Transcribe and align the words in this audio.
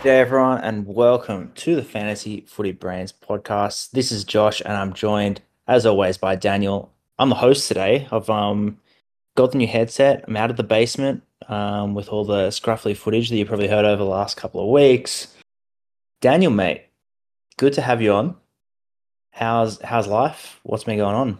G'day 0.00 0.20
everyone, 0.20 0.62
and 0.62 0.86
welcome 0.86 1.52
to 1.56 1.76
the 1.76 1.82
Fantasy 1.82 2.46
Footy 2.48 2.72
Brains 2.72 3.12
podcast. 3.12 3.90
This 3.90 4.10
is 4.10 4.24
Josh, 4.24 4.62
and 4.62 4.72
I'm 4.72 4.94
joined, 4.94 5.42
as 5.68 5.84
always, 5.84 6.16
by 6.16 6.36
Daniel. 6.36 6.90
I'm 7.18 7.28
the 7.28 7.34
host 7.34 7.68
today. 7.68 8.08
I've 8.10 8.30
um 8.30 8.78
got 9.36 9.52
the 9.52 9.58
new 9.58 9.66
headset. 9.66 10.24
I'm 10.26 10.38
out 10.38 10.48
of 10.48 10.56
the 10.56 10.62
basement 10.62 11.22
um, 11.48 11.92
with 11.92 12.08
all 12.08 12.24
the 12.24 12.48
scruffly 12.48 12.96
footage 12.96 13.28
that 13.28 13.36
you 13.36 13.44
probably 13.44 13.68
heard 13.68 13.84
over 13.84 14.02
the 14.02 14.08
last 14.08 14.38
couple 14.38 14.62
of 14.62 14.70
weeks. 14.70 15.36
Daniel, 16.22 16.50
mate, 16.50 16.86
good 17.58 17.74
to 17.74 17.82
have 17.82 18.00
you 18.00 18.14
on. 18.14 18.36
How's 19.32 19.82
how's 19.82 20.06
life? 20.06 20.60
What's 20.62 20.84
been 20.84 20.96
going 20.96 21.14
on? 21.14 21.38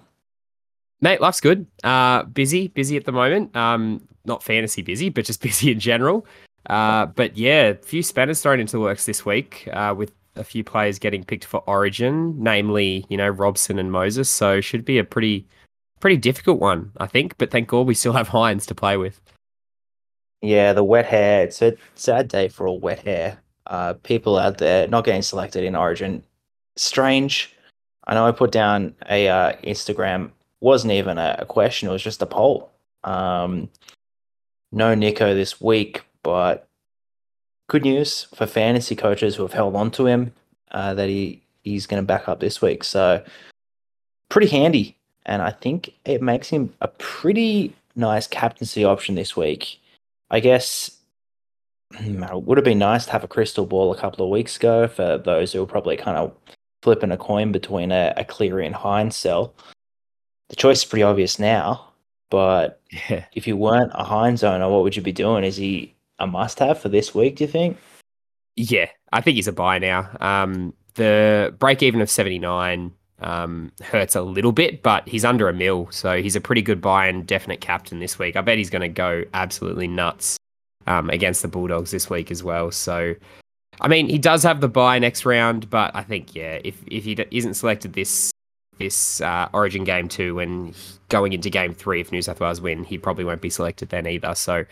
Mate, 1.01 1.23
life's 1.23 1.41
good. 1.41 1.67
Uh, 1.83 2.25
busy, 2.25 2.69
busy 2.69 2.99
at 2.99 3.07
the 3.07 3.13
moment. 3.13 3.57
Um, 3.57 4.07
not 4.27 4.43
fantasy 4.43 4.83
busy, 4.83 5.09
but 5.09 5.25
just 5.25 5.41
busy 5.43 5.73
in 5.73 5.81
general. 5.81 6.27
Uh, 6.67 7.07
but 7.07 7.37
yeah, 7.37 7.69
a 7.69 7.75
few 7.75 8.03
spanners 8.03 8.43
thrown 8.43 8.61
into 8.61 8.73
the 8.73 8.81
works 8.81 9.07
this 9.07 9.25
week 9.25 9.69
uh, 9.73 9.95
with 9.97 10.13
a 10.37 10.45
few 10.45 10.63
players 10.63 10.99
getting 10.99 11.25
picked 11.25 11.45
for 11.45 11.63
Origin, 11.67 12.35
namely, 12.43 13.05
you 13.09 13.17
know, 13.17 13.29
Robson 13.29 13.79
and 13.79 13.91
Moses. 13.91 14.29
So 14.29 14.61
should 14.61 14.85
be 14.85 14.99
a 14.99 15.05
pretty, 15.05 15.47
pretty 16.01 16.17
difficult 16.17 16.61
one, 16.61 16.93
I 16.99 17.07
think. 17.07 17.37
But 17.39 17.51
thank 17.51 17.69
God 17.69 17.87
we 17.87 17.95
still 17.95 18.13
have 18.15 18.29
Hynes 18.29 18.67
to 18.67 18.75
play 18.75 18.97
with. 18.97 19.21
Yeah, 20.43 20.73
the 20.73 20.85
wet 20.85 21.07
hair. 21.07 21.45
It's 21.45 21.61
a 21.61 21.77
sad 21.95 22.29
day 22.29 22.49
for 22.49 22.67
all 22.67 22.81
wet 22.81 23.01
hair. 23.01 23.39
Uh, 23.67 23.95
people 24.03 24.39
out 24.39 24.59
there 24.59 24.89
not 24.89 25.05
getting 25.05 25.23
selected 25.23 25.65
in 25.65 25.77
Origin. 25.77 26.23
Strange. 26.77 27.55
I 28.07 28.15
know 28.15 28.27
I 28.27 28.33
put 28.33 28.51
down 28.51 28.95
a 29.09 29.29
uh, 29.29 29.53
Instagram. 29.63 30.31
wasn't 30.61 30.93
even 30.95 31.19
a, 31.19 31.37
a 31.41 31.47
question. 31.47 31.89
It 31.89 31.93
was 31.93 32.03
just 32.03 32.23
a 32.23 32.27
poll. 32.27 32.73
Um, 33.05 33.69
no 34.73 34.95
Nico 34.95 35.35
this 35.35 35.61
week, 35.61 36.03
but 36.23 36.69
good 37.69 37.83
news 37.83 38.27
for 38.35 38.47
fantasy 38.47 38.97
coaches 38.97 39.37
who 39.37 39.43
have 39.43 39.53
held 39.53 39.77
on 39.77 39.91
to 39.93 40.07
him 40.07 40.33
uh, 40.73 40.95
that 40.95 41.09
he 41.09 41.43
he's 41.63 41.87
going 41.87 42.03
to 42.03 42.07
back 42.07 42.29
up 42.29 42.41
this 42.41 42.61
week. 42.63 42.83
So 42.85 43.23
pretty 44.29 44.49
handy, 44.49 44.97
and 45.27 45.43
I 45.43 45.51
think 45.51 45.93
it 46.05 46.23
makes 46.23 46.49
him 46.49 46.73
a 46.81 46.89
pretty 46.89 47.75
nice 47.97 48.27
captaincy 48.27 48.85
option 48.85 49.15
this 49.15 49.37
week. 49.37 49.79
I 50.31 50.41
guess 50.41 50.91
hmm, 51.97 52.23
it 52.23 52.43
would 52.43 52.59
have 52.59 52.65
been 52.65 52.79
nice 52.79 53.05
to 53.07 53.13
have 53.13 53.25
a 53.25 53.29
crystal 53.29 53.67
ball 53.67 53.93
a 53.93 53.99
couple 53.99 54.25
of 54.25 54.31
weeks 54.31 54.57
ago 54.57 54.89
for 54.89 55.19
those 55.19 55.53
who 55.53 55.61
were 55.61 55.67
probably 55.67 55.97
kind 55.97 56.17
of 56.17 56.33
flipping 56.83 57.13
a 57.13 57.17
coin 57.17 57.53
between 57.53 57.93
a, 57.93 58.15
a 58.17 58.25
Cleary 58.25 58.67
and 58.67 58.75
Hynes 58.75 59.13
sell. 59.15 59.53
The 60.49 60.57
choice 60.57 60.79
is 60.79 60.85
pretty 60.85 61.03
obvious 61.03 61.39
now, 61.39 61.89
but 62.31 62.81
Yeah. 63.09 63.25
if 63.35 63.47
you 63.47 63.57
weren't 63.57 63.93
a 63.95 64.05
Hynes 64.05 64.43
owner, 64.43 64.69
what 64.69 64.83
would 64.83 64.97
you 64.97 65.03
be 65.03 65.13
doing? 65.13 65.45
Is 65.45 65.57
he 65.57 65.95
a 66.21 66.27
must 66.27 66.59
have 66.59 66.81
for 66.81 66.89
this 66.89 67.15
week, 67.15 67.37
do 67.37 67.45
you 67.45 67.49
think? 67.49 67.79
Yeah, 68.57 68.91
I 69.13 69.21
think 69.21 69.37
he's 69.37 69.49
a 69.49 69.53
buy 69.53 69.79
now. 69.79 70.11
Um, 70.21 70.75
the 70.95 71.55
break 71.59 71.83
even 71.83 72.01
of 72.01 72.11
79 72.11 72.93
um, 73.21 73.73
hurts 73.83 74.15
a 74.15 74.23
little 74.23 74.53
bit, 74.53 74.83
but 74.83 75.09
he's 75.09 75.25
under 75.25 75.49
a 75.49 75.53
mil. 75.53 75.89
So 75.91 76.23
he's 76.23 76.37
a 76.37 76.41
pretty 76.41 76.63
good 76.63 76.81
buy 76.81 77.07
and 77.07 77.27
definite 77.27 77.61
captain 77.61 78.01
this 78.01 78.19
week. 78.19 78.37
I 78.37 78.41
bet 78.41 78.59
he's 78.59 78.71
going 78.71 78.83
to 78.83 78.89
go 78.89 79.25
absolutely 79.35 79.89
nuts 79.89 80.37
um, 80.87 81.11
against 81.11 81.43
the 81.43 81.49
Bulldogs 81.49 81.91
this 81.91 82.11
week 82.11 82.31
as 82.31 82.43
well. 82.43 82.71
So, 82.71 83.15
I 83.81 83.89
mean, 83.89 84.09
he 84.09 84.19
does 84.19 84.43
have 84.43 84.61
the 84.61 84.69
buy 84.69 84.99
next 84.99 85.25
round, 85.25 85.71
but 85.71 85.95
I 85.95 86.03
think, 86.03 86.35
yeah, 86.35 86.59
if, 86.65 86.83
if 86.87 87.05
he 87.05 87.17
isn't 87.31 87.55
selected 87.55 87.93
this 87.93 88.31
this 88.79 89.21
uh, 89.21 89.47
Origin 89.53 89.85
game 89.85 90.09
two 90.09 90.39
and 90.39 90.75
going 91.11 91.35
into 91.35 91.51
game 91.51 91.75
three, 91.75 92.01
if 92.01 92.11
New 92.11 92.23
South 92.23 92.41
Wales 92.41 92.63
win, 92.63 92.83
he 92.83 92.97
probably 92.97 93.25
won't 93.25 93.43
be 93.43 93.51
selected 93.51 93.91
then 93.91 94.07
either. 94.07 94.35
So, 94.35 94.65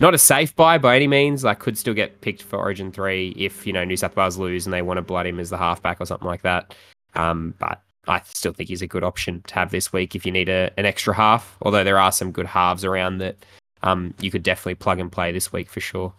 not 0.00 0.14
a 0.14 0.18
safe 0.18 0.54
buy 0.56 0.78
by 0.78 0.96
any 0.96 1.06
means. 1.06 1.44
Like, 1.44 1.58
could 1.58 1.78
still 1.78 1.94
get 1.94 2.20
picked 2.20 2.42
for 2.42 2.58
Origin 2.58 2.92
three 2.92 3.34
if 3.36 3.66
you 3.66 3.72
know 3.72 3.84
New 3.84 3.96
South 3.96 4.16
Wales 4.16 4.38
lose 4.38 4.66
and 4.66 4.72
they 4.72 4.82
want 4.82 4.98
to 4.98 5.02
blood 5.02 5.26
him 5.26 5.40
as 5.40 5.50
the 5.50 5.58
halfback 5.58 6.00
or 6.00 6.06
something 6.06 6.26
like 6.26 6.42
that. 6.42 6.74
Um, 7.14 7.54
but 7.58 7.82
I 8.06 8.22
still 8.24 8.52
think 8.52 8.68
he's 8.68 8.82
a 8.82 8.86
good 8.86 9.04
option 9.04 9.42
to 9.46 9.54
have 9.54 9.70
this 9.70 9.92
week 9.92 10.14
if 10.14 10.26
you 10.26 10.32
need 10.32 10.48
a, 10.48 10.70
an 10.76 10.86
extra 10.86 11.14
half. 11.14 11.56
Although 11.62 11.84
there 11.84 11.98
are 11.98 12.12
some 12.12 12.32
good 12.32 12.46
halves 12.46 12.84
around 12.84 13.18
that 13.18 13.36
um, 13.82 14.14
you 14.20 14.30
could 14.30 14.42
definitely 14.42 14.74
plug 14.76 14.98
and 14.98 15.12
play 15.12 15.32
this 15.32 15.52
week 15.52 15.70
for 15.70 15.80
sure. 15.80 16.12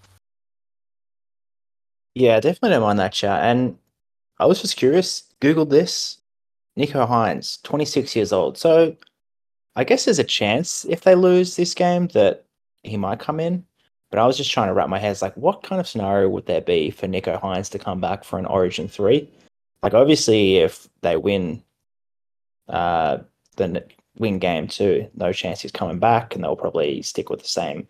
Yeah, 2.13 2.39
definitely 2.39 2.69
don't 2.69 2.81
mind 2.81 2.99
that 2.99 3.13
chat. 3.13 3.43
And 3.43 3.77
I 4.39 4.45
was 4.45 4.61
just 4.61 4.77
curious, 4.77 5.23
Googled 5.41 5.69
this. 5.69 6.19
Nico 6.77 7.05
Hynes, 7.05 7.61
26 7.63 8.15
years 8.15 8.33
old. 8.33 8.57
So 8.57 8.95
I 9.75 9.83
guess 9.83 10.05
there's 10.05 10.19
a 10.19 10.23
chance 10.23 10.85
if 10.85 11.01
they 11.01 11.15
lose 11.15 11.55
this 11.55 11.73
game 11.73 12.07
that 12.09 12.44
he 12.85 12.97
might 12.97 13.19
come 13.19 13.39
in. 13.39 13.65
But 14.11 14.19
I 14.19 14.27
was 14.27 14.37
just 14.37 14.51
trying 14.51 14.67
to 14.67 14.73
wrap 14.73 14.87
my 14.87 14.99
head. 14.99 15.21
Like, 15.21 15.35
what 15.35 15.63
kind 15.63 15.79
of 15.81 15.87
scenario 15.87 16.29
would 16.29 16.45
there 16.45 16.61
be 16.61 16.89
for 16.89 17.07
Nico 17.07 17.37
Hynes 17.37 17.69
to 17.71 17.79
come 17.79 17.99
back 17.99 18.23
for 18.23 18.39
an 18.39 18.45
Origin 18.45 18.87
3? 18.87 19.29
Like, 19.83 19.93
obviously, 19.93 20.57
if 20.57 20.87
they 21.01 21.17
win 21.17 21.63
uh, 22.69 23.19
the 23.57 23.83
win 24.17 24.39
game 24.39 24.67
two, 24.67 25.09
no 25.15 25.33
chance 25.33 25.61
he's 25.61 25.71
coming 25.71 25.99
back, 25.99 26.35
and 26.35 26.43
they'll 26.43 26.55
probably 26.55 27.01
stick 27.01 27.29
with 27.29 27.41
the 27.41 27.47
same 27.47 27.87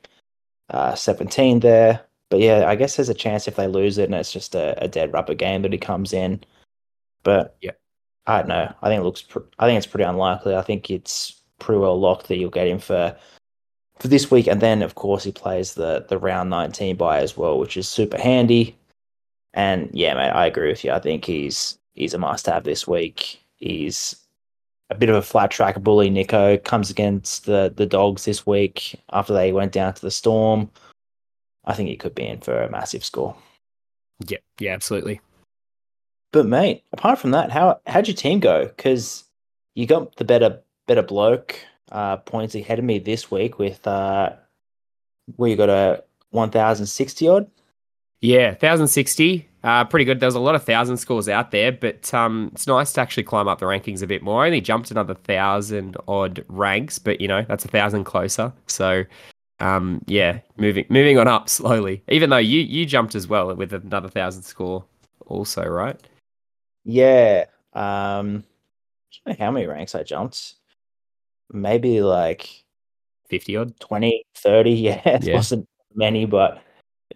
uh, 0.69 0.95
17 0.95 1.59
there. 1.59 2.01
But 2.29 2.39
yeah, 2.39 2.65
I 2.67 2.75
guess 2.75 2.95
there's 2.95 3.09
a 3.09 3.13
chance 3.13 3.47
if 3.47 3.55
they 3.55 3.67
lose 3.67 3.97
it 3.97 4.05
and 4.05 4.15
it's 4.15 4.31
just 4.31 4.55
a, 4.55 4.83
a 4.83 4.87
dead 4.87 5.13
rubber 5.13 5.35
game 5.35 5.61
that 5.61 5.71
he 5.71 5.77
comes 5.77 6.11
in. 6.11 6.43
But 7.23 7.55
Yeah. 7.61 7.71
I 8.27 8.39
don't 8.39 8.47
know. 8.47 8.73
I 8.81 8.89
think 8.89 9.01
it 9.01 9.03
looks. 9.03 9.21
Pr- 9.21 9.39
I 9.59 9.67
think 9.67 9.77
it's 9.77 9.85
pretty 9.85 10.05
unlikely. 10.05 10.55
I 10.55 10.63
think 10.63 10.89
it's 10.89 11.41
pretty 11.59 11.79
well 11.79 11.99
locked 11.99 12.27
that 12.27 12.37
you'll 12.37 12.49
get 12.49 12.67
him 12.67 12.79
for 12.79 13.15
for 13.99 14.07
this 14.07 14.29
week, 14.29 14.47
and 14.47 14.61
then 14.61 14.81
of 14.81 14.95
course 14.95 15.23
he 15.23 15.31
plays 15.31 15.73
the 15.73 16.05
the 16.09 16.17
round 16.17 16.49
19 16.49 16.95
bye 16.95 17.19
as 17.19 17.37
well, 17.37 17.59
which 17.59 17.77
is 17.77 17.87
super 17.87 18.17
handy. 18.17 18.75
And 19.53 19.89
yeah, 19.93 20.13
mate, 20.15 20.31
I 20.31 20.45
agree 20.45 20.69
with 20.69 20.83
you. 20.83 20.91
I 20.91 20.99
think 20.99 21.25
he's 21.25 21.77
he's 21.93 22.13
a 22.13 22.17
must 22.17 22.45
have 22.45 22.63
this 22.63 22.87
week. 22.87 23.41
He's 23.55 24.15
a 24.89 24.95
bit 24.95 25.09
of 25.09 25.15
a 25.15 25.21
flat 25.21 25.51
track 25.51 25.81
bully. 25.81 26.09
Nico 26.09 26.57
comes 26.57 26.89
against 26.89 27.45
the 27.45 27.73
the 27.75 27.85
dogs 27.85 28.25
this 28.25 28.45
week 28.45 28.99
after 29.11 29.33
they 29.33 29.51
went 29.51 29.71
down 29.71 29.93
to 29.93 30.01
the 30.01 30.11
storm. 30.11 30.69
I 31.65 31.73
think 31.73 31.89
he 31.89 31.95
could 31.95 32.13
be 32.13 32.27
in 32.27 32.41
for 32.41 32.61
a 32.61 32.69
massive 32.69 33.03
score. 33.03 33.35
Yeah, 34.27 34.37
yeah, 34.59 34.73
absolutely. 34.73 35.19
But 36.31 36.45
mate, 36.45 36.83
apart 36.91 37.19
from 37.19 37.31
that, 37.31 37.51
how 37.51 37.79
how'd 37.87 38.07
your 38.07 38.15
team 38.15 38.39
go? 38.39 38.65
Because 38.65 39.23
you 39.73 39.87
got 39.87 40.17
the 40.17 40.25
better 40.25 40.59
better 40.85 41.01
bloke 41.01 41.59
uh, 41.91 42.17
points 42.17 42.55
ahead 42.55 42.79
of 42.79 42.85
me 42.85 42.99
this 42.99 43.29
week 43.31 43.59
with 43.59 43.85
uh, 43.87 44.31
where 45.35 45.49
you 45.49 45.55
got 45.55 45.69
a 45.69 46.03
one 46.31 46.49
thousand 46.49 46.87
sixty 46.87 47.27
odd. 47.27 47.49
Yeah, 48.21 48.49
1060. 48.49 49.47
Uh, 49.63 49.83
pretty 49.83 50.05
good. 50.05 50.19
There's 50.19 50.35
a 50.35 50.39
lot 50.39 50.55
of 50.55 50.63
thousand 50.63 50.97
scores 50.97 51.29
out 51.29 51.51
there, 51.51 51.71
but 51.71 52.11
um, 52.13 52.49
it's 52.53 52.65
nice 52.65 52.93
to 52.93 53.01
actually 53.01 53.23
climb 53.23 53.47
up 53.47 53.59
the 53.59 53.65
rankings 53.65 54.01
a 54.01 54.07
bit 54.07 54.23
more. 54.23 54.43
I 54.43 54.47
only 54.47 54.61
jumped 54.61 54.89
another 54.89 55.13
thousand 55.13 55.97
odd 56.07 56.43
ranks, 56.47 56.97
but 56.97 57.21
you 57.21 57.27
know 57.27 57.43
that's 57.47 57.65
a 57.65 57.67
thousand 57.67 58.03
closer. 58.05 58.53
So, 58.67 59.03
um, 59.59 60.01
yeah, 60.07 60.39
moving 60.57 60.85
moving 60.89 61.17
on 61.17 61.27
up 61.27 61.49
slowly. 61.49 62.03
Even 62.09 62.29
though 62.29 62.37
you 62.37 62.61
you 62.61 62.85
jumped 62.85 63.15
as 63.15 63.27
well 63.27 63.53
with 63.55 63.73
another 63.73 64.09
thousand 64.09 64.43
score, 64.43 64.85
also, 65.25 65.63
right? 65.65 65.99
Yeah. 66.83 67.45
Um, 67.73 68.43
I 69.27 69.31
don't 69.31 69.39
know 69.39 69.45
how 69.45 69.51
many 69.51 69.65
ranks 69.65 69.95
I 69.95 70.03
jumped. 70.03 70.55
Maybe 71.51 72.01
like 72.01 72.63
Fifty 73.29 73.55
odd. 73.57 73.79
20, 73.79 74.23
30. 74.35 74.71
Yeah, 74.73 75.01
it 75.07 75.23
Yeah. 75.23 75.35
wasn't 75.35 75.67
many, 75.95 76.25
but 76.25 76.61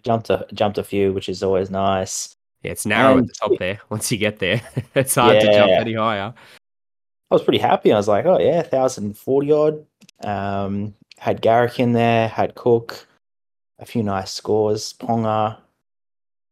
jumped 0.02 0.30
a 0.30 0.46
jumped 0.52 0.78
a 0.78 0.84
few, 0.84 1.12
which 1.12 1.28
is 1.28 1.42
always 1.42 1.70
nice. 1.70 2.34
Yeah, 2.62 2.72
it's 2.72 2.84
narrow 2.86 3.12
And- 3.18 3.20
at 3.22 3.26
the 3.28 3.32
top 3.34 3.58
there. 3.58 3.80
Once 3.90 4.10
you 4.10 4.18
get 4.18 4.38
there, 4.38 4.60
it's 4.94 5.14
hard 5.14 5.40
to 5.40 5.46
jump 5.52 5.70
Yeah. 5.70 5.80
any 5.80 5.94
higher. 5.94 6.34
I 7.30 7.34
was 7.34 7.42
pretty 7.42 7.58
happy. 7.60 7.92
I 7.92 7.96
was 7.96 8.08
like, 8.08 8.26
oh 8.26 8.38
yeah, 8.40 8.62
thousand 8.62 9.16
forty 9.16 9.52
odd. 9.52 9.86
Um, 10.24 10.94
had 11.18 11.40
Garrick 11.42 11.78
in 11.78 11.92
there, 11.92 12.26
had 12.28 12.54
Cook, 12.56 13.06
a 13.78 13.84
few 13.86 14.02
nice 14.02 14.32
scores, 14.32 14.92
Ponga. 14.94 15.58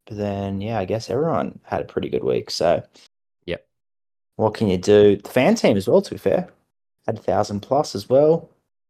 But 0.05 0.17
then, 0.17 0.61
yeah, 0.61 0.79
I 0.79 0.85
guess 0.85 1.09
everyone 1.09 1.59
had 1.63 1.81
a 1.81 1.85
pretty 1.85 2.09
good 2.09 2.23
week. 2.23 2.49
So, 2.49 2.81
Yep. 3.45 3.65
what 4.37 4.53
can 4.55 4.67
you 4.69 4.77
do? 4.77 5.17
The 5.17 5.29
fan 5.29 5.55
team 5.55 5.75
as 5.77 5.87
well. 5.87 6.01
To 6.01 6.11
be 6.11 6.17
fair, 6.17 6.49
had 7.09 7.17
a 7.17 7.21
thousand 7.21 7.61
plus 7.61 7.95
as 7.95 8.07
well, 8.07 8.49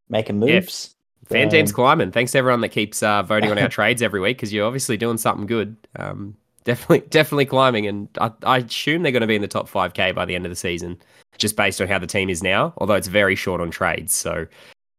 making 0.10 0.42
Yeah. 0.42 0.56
moves. 0.56 0.95
Fan 1.27 1.50
team's 1.50 1.69
Um, 1.71 1.75
climbing. 1.75 2.12
Thanks 2.12 2.31
to 2.31 2.39
everyone 2.39 2.62
that 2.62 2.69
keeps 2.69 3.04
uh, 3.04 3.21
voting 3.24 3.51
on 3.51 3.57
our 3.60 3.69
trades 3.77 4.01
every 4.01 4.19
week 4.19 4.38
because 4.38 4.51
you're 4.51 4.66
obviously 4.66 4.98
doing 4.98 5.18
something 5.18 5.45
good. 5.45 5.75
Um, 5.95 6.36
definitely, 6.63 7.00
definitely 7.10 7.45
climbing, 7.45 7.86
and 7.88 8.07
I, 8.19 8.31
I 8.44 8.57
assume 8.60 9.04
they're 9.04 9.12
going 9.12 9.21
to 9.21 9.27
be 9.27 9.36
in 9.36 9.42
the 9.42 9.48
top 9.48 9.68
five 9.69 9.94
k 9.94 10.12
by 10.12 10.25
the 10.25 10.33
end 10.36 10.45
of 10.45 10.50
the 10.50 10.56
season, 10.56 10.98
just 11.38 11.56
based 11.56 11.81
on 11.81 11.88
how 11.88 12.00
the 12.00 12.07
team 12.07 12.30
is 12.30 12.42
now. 12.44 12.74
Although 12.77 12.95
it's 12.95 13.07
very 13.07 13.36
short 13.36 13.62
on 13.62 13.69
trades, 13.69 14.13
so 14.13 14.48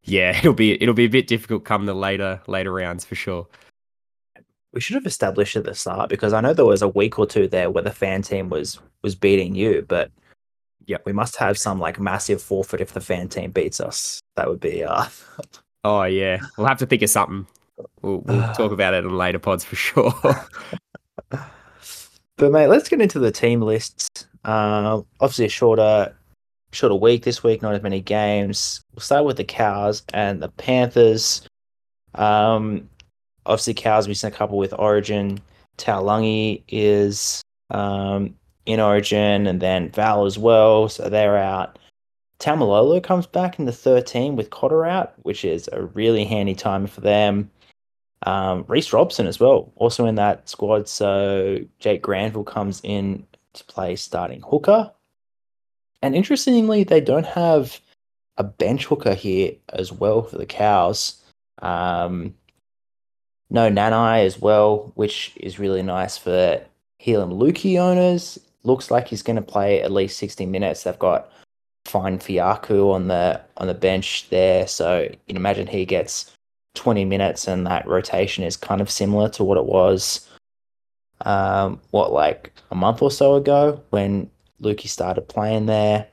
yeah, 0.05 0.31
it'll 0.39 0.53
be 0.55 0.81
it'll 0.81 0.95
be 0.95 1.05
a 1.05 1.11
bit 1.11 1.27
difficult 1.27 1.65
come 1.65 1.85
the 1.87 1.95
later 1.95 2.41
later 2.47 2.73
rounds 2.73 3.05
for 3.05 3.17
sure. 3.17 3.47
we 4.73 4.81
should 4.81 4.95
have 4.95 5.07
established 5.07 5.57
at 5.57 5.65
the 5.65 5.75
start 5.75 6.09
because 6.09 6.33
I 6.33 6.41
know 6.41 6.55
there 6.55 6.65
was 6.65 6.83
a 6.83 6.89
week 6.89 7.19
or 7.19 7.27
two 7.27 7.49
there 7.49 7.71
where 7.71 7.83
the 7.83 7.91
fan 7.91 8.23
team 8.23 8.51
was 8.51 8.79
was 9.03 9.17
beating 9.17 9.57
you, 9.57 9.85
but 9.89 10.13
Yeah. 10.91 10.99
we 11.05 11.13
must 11.13 11.37
have 11.37 11.59
some 11.59 11.79
like 11.79 12.01
massive 12.01 12.43
forfeit 12.43 12.81
if 12.81 12.93
the 12.93 13.01
fan 13.01 13.29
team 13.29 13.51
beats 13.51 13.81
us. 13.81 14.21
That 14.37 14.49
would 14.49 14.61
be 14.61 14.85
uh 14.85 15.07
Oh 15.85 16.03
yeah, 16.05 16.41
we'll 16.59 16.67
have 16.67 16.79
to 16.79 16.87
think 16.87 17.03
of 17.03 17.11
something. 17.11 17.47
We'll, 18.03 18.19
we'll 18.19 18.53
talk 18.55 18.73
about 18.73 18.95
it 18.95 19.05
in 19.05 19.17
later 19.17 19.39
pods 19.39 19.65
for 19.65 19.77
sure. 19.77 20.13
But 22.41 22.53
mate, 22.53 22.69
let's 22.69 22.89
get 22.89 23.03
into 23.03 23.19
the 23.19 23.31
team 23.31 23.61
lists. 23.61 24.09
Uh, 24.47 25.03
obviously, 25.21 25.45
a 25.45 25.51
shorter, 25.51 26.17
shorter 26.73 26.95
week 26.95 27.23
this 27.23 27.43
week. 27.43 27.61
Not 27.61 27.75
as 27.75 27.83
many 27.83 28.01
games. 28.01 28.81
We'll 28.95 29.03
start 29.03 29.27
with 29.27 29.37
the 29.37 29.45
Cows 29.45 30.03
and 30.15 30.43
the 30.43 30.49
Panthers. 30.49 31.43
Um, 32.15 32.89
obviously, 33.45 33.75
Cows 33.75 34.09
missing 34.09 34.33
a 34.33 34.35
couple 34.35 34.57
with 34.57 34.73
Origin. 34.73 35.39
Taulagi 35.77 36.63
is 36.67 37.43
um, 37.69 38.35
in 38.67 38.81
Origin, 38.81 39.47
and 39.47 39.61
then 39.61 39.91
Val 39.91 40.27
as 40.27 40.39
well. 40.39 40.89
So 40.89 41.09
they're 41.09 41.39
out. 41.39 41.79
Taumalolo 42.39 43.03
comes 43.03 43.27
back 43.27 43.59
in 43.59 43.67
the 43.67 43.73
13 43.73 44.35
with 44.35 44.51
Cotter 44.51 44.87
out, 44.87 45.13
which 45.23 45.45
is 45.45 45.69
a 45.73 45.83
really 45.83 46.25
handy 46.25 46.55
time 46.55 46.87
for 46.87 47.03
them. 47.03 47.51
Um, 48.23 48.65
Reece 48.67 48.93
Robson 48.93 49.27
as 49.27 49.39
well, 49.39 49.73
also 49.77 50.07
in 50.07 50.15
that 50.17 50.49
squad. 50.49 50.89
So 50.89 51.59
Jake 51.79 52.03
Granville 52.03 52.45
comes 52.45 52.81
in 52.83 53.27
to 53.55 53.65
play 53.65 53.97
starting 53.97 54.43
hooker. 54.43 54.91
And 56.03 56.15
interestingly, 56.15 56.85
they 56.85 57.01
don't 57.01 57.27
have 57.27 57.79
a 58.39 58.45
bench 58.45 58.87
hooker 58.87 59.15
here 59.15 59.53
as 59.71 59.93
well 59.93 60.23
for 60.23 60.39
the 60.39 60.47
Cows. 60.47 61.23
Um, 61.61 62.35
no 63.51 63.69
Nanai 63.69 64.25
as 64.25 64.41
well, 64.41 64.93
which 64.95 65.33
is 65.37 65.59
really 65.59 65.83
nice 65.83 66.17
for 66.17 66.63
Heilum 67.05 67.39
Luki 67.39 67.79
owners. 67.79 68.39
Looks 68.63 68.91
like 68.91 69.09
he's 69.09 69.23
going 69.23 69.37
to 69.37 69.43
play 69.43 69.81
at 69.83 69.91
least 69.91 70.19
60 70.19 70.47
minutes. 70.47 70.83
They've 70.83 70.99
got 70.99 71.31
Fine 71.87 72.19
Fiaku 72.19 72.93
on 72.93 73.09
the 73.09 73.41
on 73.57 73.67
the 73.67 73.75
bench 73.75 74.29
there, 74.31 74.67
so 74.67 75.01
you 75.01 75.17
can 75.27 75.37
imagine 75.37 75.67
he 75.67 75.87
gets 75.87 76.33
20 76.75 77.05
minutes, 77.05 77.49
and 77.49 77.67
that 77.67 77.87
rotation 77.87 78.45
is 78.45 78.57
kind 78.57 78.81
of 78.81 78.91
similar 78.91 79.29
to 79.31 79.45
what 79.45 79.59
it 79.59 79.65
was, 79.65 80.29
um, 81.23 81.81
what 81.91 82.13
like 82.13 82.53
a 82.71 82.75
month 82.75 83.03
or 83.03 83.11
so 83.11 83.35
ago 83.35 83.83
when 83.91 84.31
Luki 84.63 84.89
started 84.89 85.23
playing 85.23 85.67
there, 85.67 86.07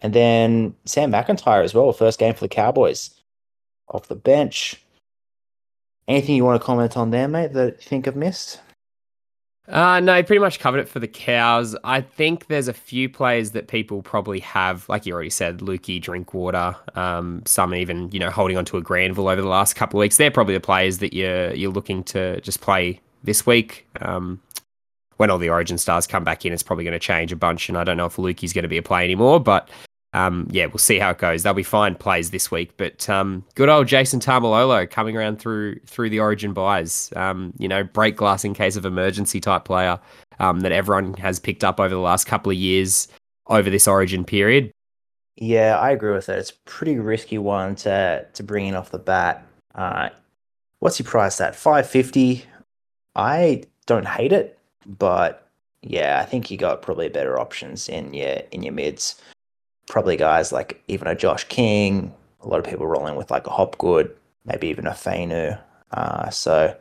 and 0.00 0.12
then 0.12 0.74
Sam 0.84 1.12
McIntyre 1.12 1.64
as 1.64 1.74
well, 1.74 1.92
first 1.92 2.18
game 2.18 2.34
for 2.34 2.40
the 2.40 2.48
Cowboys, 2.48 3.10
off 3.88 4.08
the 4.08 4.16
bench. 4.16 4.80
Anything 6.06 6.34
you 6.36 6.44
want 6.44 6.60
to 6.60 6.66
comment 6.66 6.98
on 6.98 7.10
there, 7.10 7.28
mate, 7.28 7.54
that 7.54 7.76
you 7.76 7.88
think 7.88 8.06
I've 8.06 8.16
missed? 8.16 8.60
Uh, 9.66 9.98
no, 9.98 10.22
pretty 10.22 10.40
much 10.40 10.60
covered 10.60 10.78
it 10.78 10.88
for 10.88 11.00
the 11.00 11.08
cows. 11.08 11.74
I 11.84 12.02
think 12.02 12.48
there's 12.48 12.68
a 12.68 12.74
few 12.74 13.08
players 13.08 13.52
that 13.52 13.66
people 13.66 14.02
probably 14.02 14.40
have, 14.40 14.86
like 14.90 15.06
you 15.06 15.14
already 15.14 15.30
said, 15.30 15.60
Luki, 15.60 16.00
Drinkwater, 16.00 16.76
um, 16.94 17.42
some 17.46 17.74
even, 17.74 18.10
you 18.12 18.18
know, 18.18 18.28
holding 18.30 18.58
onto 18.58 18.76
a 18.76 18.82
Granville 18.82 19.28
over 19.28 19.40
the 19.40 19.48
last 19.48 19.74
couple 19.74 19.98
of 19.98 20.02
weeks. 20.02 20.18
They're 20.18 20.30
probably 20.30 20.52
the 20.54 20.60
players 20.60 20.98
that 20.98 21.14
you're 21.14 21.54
you're 21.54 21.72
looking 21.72 22.04
to 22.04 22.40
just 22.42 22.60
play 22.60 23.00
this 23.22 23.46
week. 23.46 23.86
Um, 24.02 24.40
when 25.16 25.30
all 25.30 25.38
the 25.38 25.48
Origin 25.48 25.78
stars 25.78 26.06
come 26.06 26.24
back 26.24 26.44
in, 26.44 26.52
it's 26.52 26.62
probably 26.62 26.84
going 26.84 26.92
to 26.92 26.98
change 26.98 27.32
a 27.32 27.36
bunch, 27.36 27.68
and 27.68 27.78
I 27.78 27.84
don't 27.84 27.96
know 27.96 28.06
if 28.06 28.16
Luki's 28.16 28.52
going 28.52 28.64
to 28.64 28.68
be 28.68 28.78
a 28.78 28.82
play 28.82 29.04
anymore, 29.04 29.40
but 29.40 29.70
um, 30.14 30.46
yeah, 30.50 30.66
we'll 30.66 30.78
see 30.78 31.00
how 31.00 31.10
it 31.10 31.18
goes. 31.18 31.42
They'll 31.42 31.54
be 31.54 31.64
fine 31.64 31.96
plays 31.96 32.30
this 32.30 32.48
week, 32.48 32.76
but 32.76 33.08
um, 33.10 33.44
good 33.56 33.68
old 33.68 33.88
Jason 33.88 34.20
Taumalolo 34.20 34.88
coming 34.88 35.16
around 35.16 35.40
through 35.40 35.80
through 35.86 36.08
the 36.08 36.20
Origin 36.20 36.52
buys. 36.52 37.12
Um, 37.16 37.52
you 37.58 37.66
know, 37.66 37.82
break 37.82 38.16
glass 38.16 38.44
in 38.44 38.54
case 38.54 38.76
of 38.76 38.86
emergency 38.86 39.40
type 39.40 39.64
player 39.64 39.98
um, 40.38 40.60
that 40.60 40.70
everyone 40.70 41.14
has 41.14 41.40
picked 41.40 41.64
up 41.64 41.80
over 41.80 41.88
the 41.88 41.98
last 41.98 42.26
couple 42.26 42.52
of 42.52 42.56
years 42.56 43.08
over 43.48 43.68
this 43.68 43.88
Origin 43.88 44.24
period. 44.24 44.70
Yeah, 45.36 45.76
I 45.78 45.90
agree 45.90 46.12
with 46.12 46.28
it. 46.28 46.38
It's 46.38 46.50
a 46.50 46.56
pretty 46.64 46.96
risky 46.96 47.38
one 47.38 47.74
to 47.76 48.24
to 48.32 48.42
bring 48.44 48.68
in 48.68 48.76
off 48.76 48.92
the 48.92 49.00
bat. 49.00 49.44
Uh, 49.74 50.10
what's 50.78 51.00
your 51.00 51.08
price 51.08 51.40
at? 51.40 51.56
Five 51.56 51.90
fifty. 51.90 52.44
I 53.16 53.64
don't 53.86 54.06
hate 54.06 54.32
it, 54.32 54.60
but 54.86 55.48
yeah, 55.82 56.20
I 56.22 56.24
think 56.24 56.52
you 56.52 56.56
got 56.56 56.82
probably 56.82 57.08
better 57.08 57.40
options 57.40 57.88
in 57.88 58.14
your 58.14 58.42
in 58.52 58.62
your 58.62 58.72
mids 58.72 59.20
probably 59.86 60.16
guys 60.16 60.52
like 60.52 60.82
even 60.88 61.08
a 61.08 61.14
Josh 61.14 61.44
King, 61.44 62.12
a 62.42 62.48
lot 62.48 62.58
of 62.58 62.64
people 62.66 62.86
rolling 62.86 63.16
with 63.16 63.30
like 63.30 63.46
a 63.46 63.50
Hopgood, 63.50 64.14
maybe 64.44 64.68
even 64.68 64.86
a 64.86 64.90
Fainu. 64.92 65.58
Uh, 65.90 66.28
so, 66.30 66.76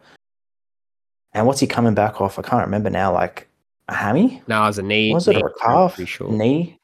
and 1.34 1.46
what's 1.48 1.60
he 1.60 1.68
coming 1.68 1.94
back 1.94 2.22
off? 2.22 2.40
I 2.40 2.42
can't 2.42 2.66
remember 2.66 2.90
now. 2.90 3.14
Like 3.14 3.48
a 3.90 3.94
hammy? 3.94 4.42
No, 4.48 4.64
it 4.64 4.68
was 4.68 4.80
a 4.80 4.84
knee. 4.84 5.14
Was 5.14 5.28
knee, 5.28 5.36
it 5.38 5.44
or 5.44 5.50
a 5.50 5.60
calf? 5.60 6.00
Sure. 6.08 6.32
Knee. 6.32 6.80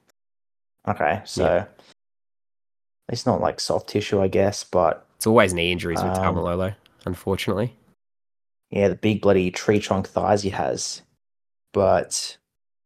Okay, 0.87 1.21
so 1.25 1.43
Yeah. 1.45 1.65
it's 3.09 3.25
not 3.25 3.41
like 3.41 3.59
soft 3.59 3.89
tissue, 3.89 4.21
I 4.21 4.27
guess, 4.27 4.63
but 4.63 5.05
It's 5.17 5.27
always 5.27 5.53
knee 5.53 5.71
injuries 5.71 6.01
with 6.01 6.13
Um, 6.17 6.35
Taumalolo, 6.35 6.73
unfortunately. 7.05 7.75
yeah, 8.71 8.87
the 8.87 8.95
big 8.95 9.21
bloody 9.21 9.51
tree 9.51 9.79
trunk 9.79 10.07
thighs 10.07 10.41
he 10.41 10.49
has. 10.49 11.01
But 11.73 12.37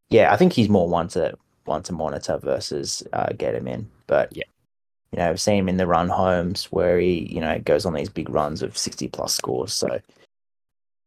yeah, 0.09 0.33
I 0.33 0.38
think 0.38 0.53
he's 0.53 0.68
more 0.69 0.89
one 0.89 1.07
to 1.09 1.38
one 1.65 1.83
to 1.83 1.94
monitor 1.94 2.38
versus 2.38 3.04
uh, 3.13 3.27
get 3.38 3.56
him 3.56 3.68
in. 3.68 3.89
But 4.07 4.36
Yeah. 4.36 4.44
you 5.12 5.19
know, 5.19 5.30
I've 5.30 5.42
seen 5.42 5.60
him 5.60 5.69
in 5.69 5.77
the 5.77 5.88
run 5.88 6.10
homes 6.10 6.65
where 6.71 7.00
he, 7.00 7.31
you 7.33 7.39
know, 7.39 7.60
goes 7.60 7.86
on 7.86 7.94
these 7.94 8.10
big 8.10 8.30
runs 8.30 8.62
of 8.62 8.77
sixty 8.77 9.07
plus 9.07 9.33
scores. 9.36 9.74
So 9.74 10.00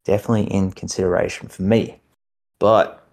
definitely 0.05 0.45
in 0.45 0.73
consideration 0.73 1.49
for 1.49 1.63
me. 1.63 2.01
But 2.59 3.05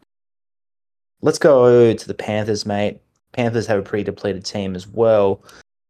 let's 1.22 1.40
go 1.40 1.94
to 1.94 2.08
the 2.08 2.14
Panthers, 2.14 2.66
mate. 2.66 3.00
Panthers 3.32 3.66
have 3.68 3.80
a 3.80 3.84
pretty 3.84 4.04
depleted 4.04 4.46
team 4.46 4.76
as 4.76 4.88
well. 4.88 5.44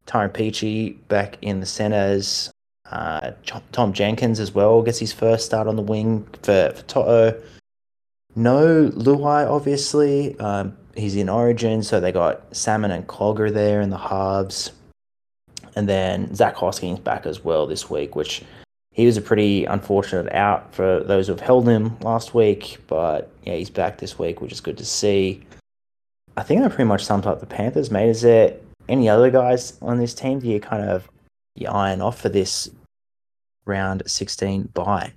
Tyrone 0.05 0.29
Peachey 0.29 0.97
back 1.07 1.37
in 1.41 1.59
the 1.59 1.65
centers. 1.65 2.49
Uh, 2.89 3.31
Tom 3.71 3.93
Jenkins 3.93 4.39
as 4.39 4.53
well 4.53 4.81
gets 4.81 4.99
his 4.99 5.13
first 5.13 5.45
start 5.45 5.67
on 5.67 5.75
the 5.75 5.81
wing 5.81 6.27
for, 6.43 6.71
for 6.75 6.83
Toto. 6.83 7.41
No 8.35 8.89
Luai, 8.89 9.49
obviously. 9.49 10.37
Um, 10.39 10.75
he's 10.95 11.15
in 11.15 11.29
Origin, 11.29 11.83
so 11.83 11.99
they 11.99 12.11
got 12.11 12.55
Salmon 12.55 12.91
and 12.91 13.07
Cogger 13.07 13.51
there 13.51 13.81
in 13.81 13.89
the 13.89 13.97
halves. 13.97 14.71
And 15.75 15.89
then 15.89 16.33
Zach 16.35 16.55
Hoskins 16.55 16.99
back 16.99 17.25
as 17.25 17.43
well 17.43 17.65
this 17.65 17.89
week, 17.89 18.15
which 18.15 18.43
he 18.91 19.05
was 19.07 19.17
a 19.17 19.21
pretty 19.21 19.65
unfortunate 19.65 20.31
out 20.33 20.73
for 20.73 21.03
those 21.03 21.27
who've 21.27 21.39
held 21.39 21.67
him 21.67 21.97
last 21.99 22.35
week. 22.35 22.77
But 22.87 23.31
yeah, 23.43 23.55
he's 23.55 23.71
back 23.71 23.97
this 23.97 24.19
week, 24.19 24.39
which 24.39 24.51
is 24.51 24.61
good 24.61 24.77
to 24.77 24.85
see. 24.85 25.43
I 26.37 26.43
think 26.43 26.61
that 26.61 26.69
pretty 26.69 26.87
much 26.87 27.03
sums 27.03 27.25
up 27.25 27.39
the 27.39 27.45
Panthers, 27.45 27.91
mate. 27.91 28.09
Is 28.09 28.21
there 28.21 28.55
any 28.87 29.09
other 29.09 29.31
guys 29.31 29.77
on 29.81 29.97
this 29.97 30.13
team 30.13 30.39
do 30.39 30.47
you 30.47 30.59
kind 30.59 30.87
of 30.87 31.07
you 31.55 31.67
iron 31.67 32.01
off 32.01 32.19
for 32.19 32.29
this 32.29 32.69
round 33.65 34.03
16 34.05 34.69
bye? 34.73 35.13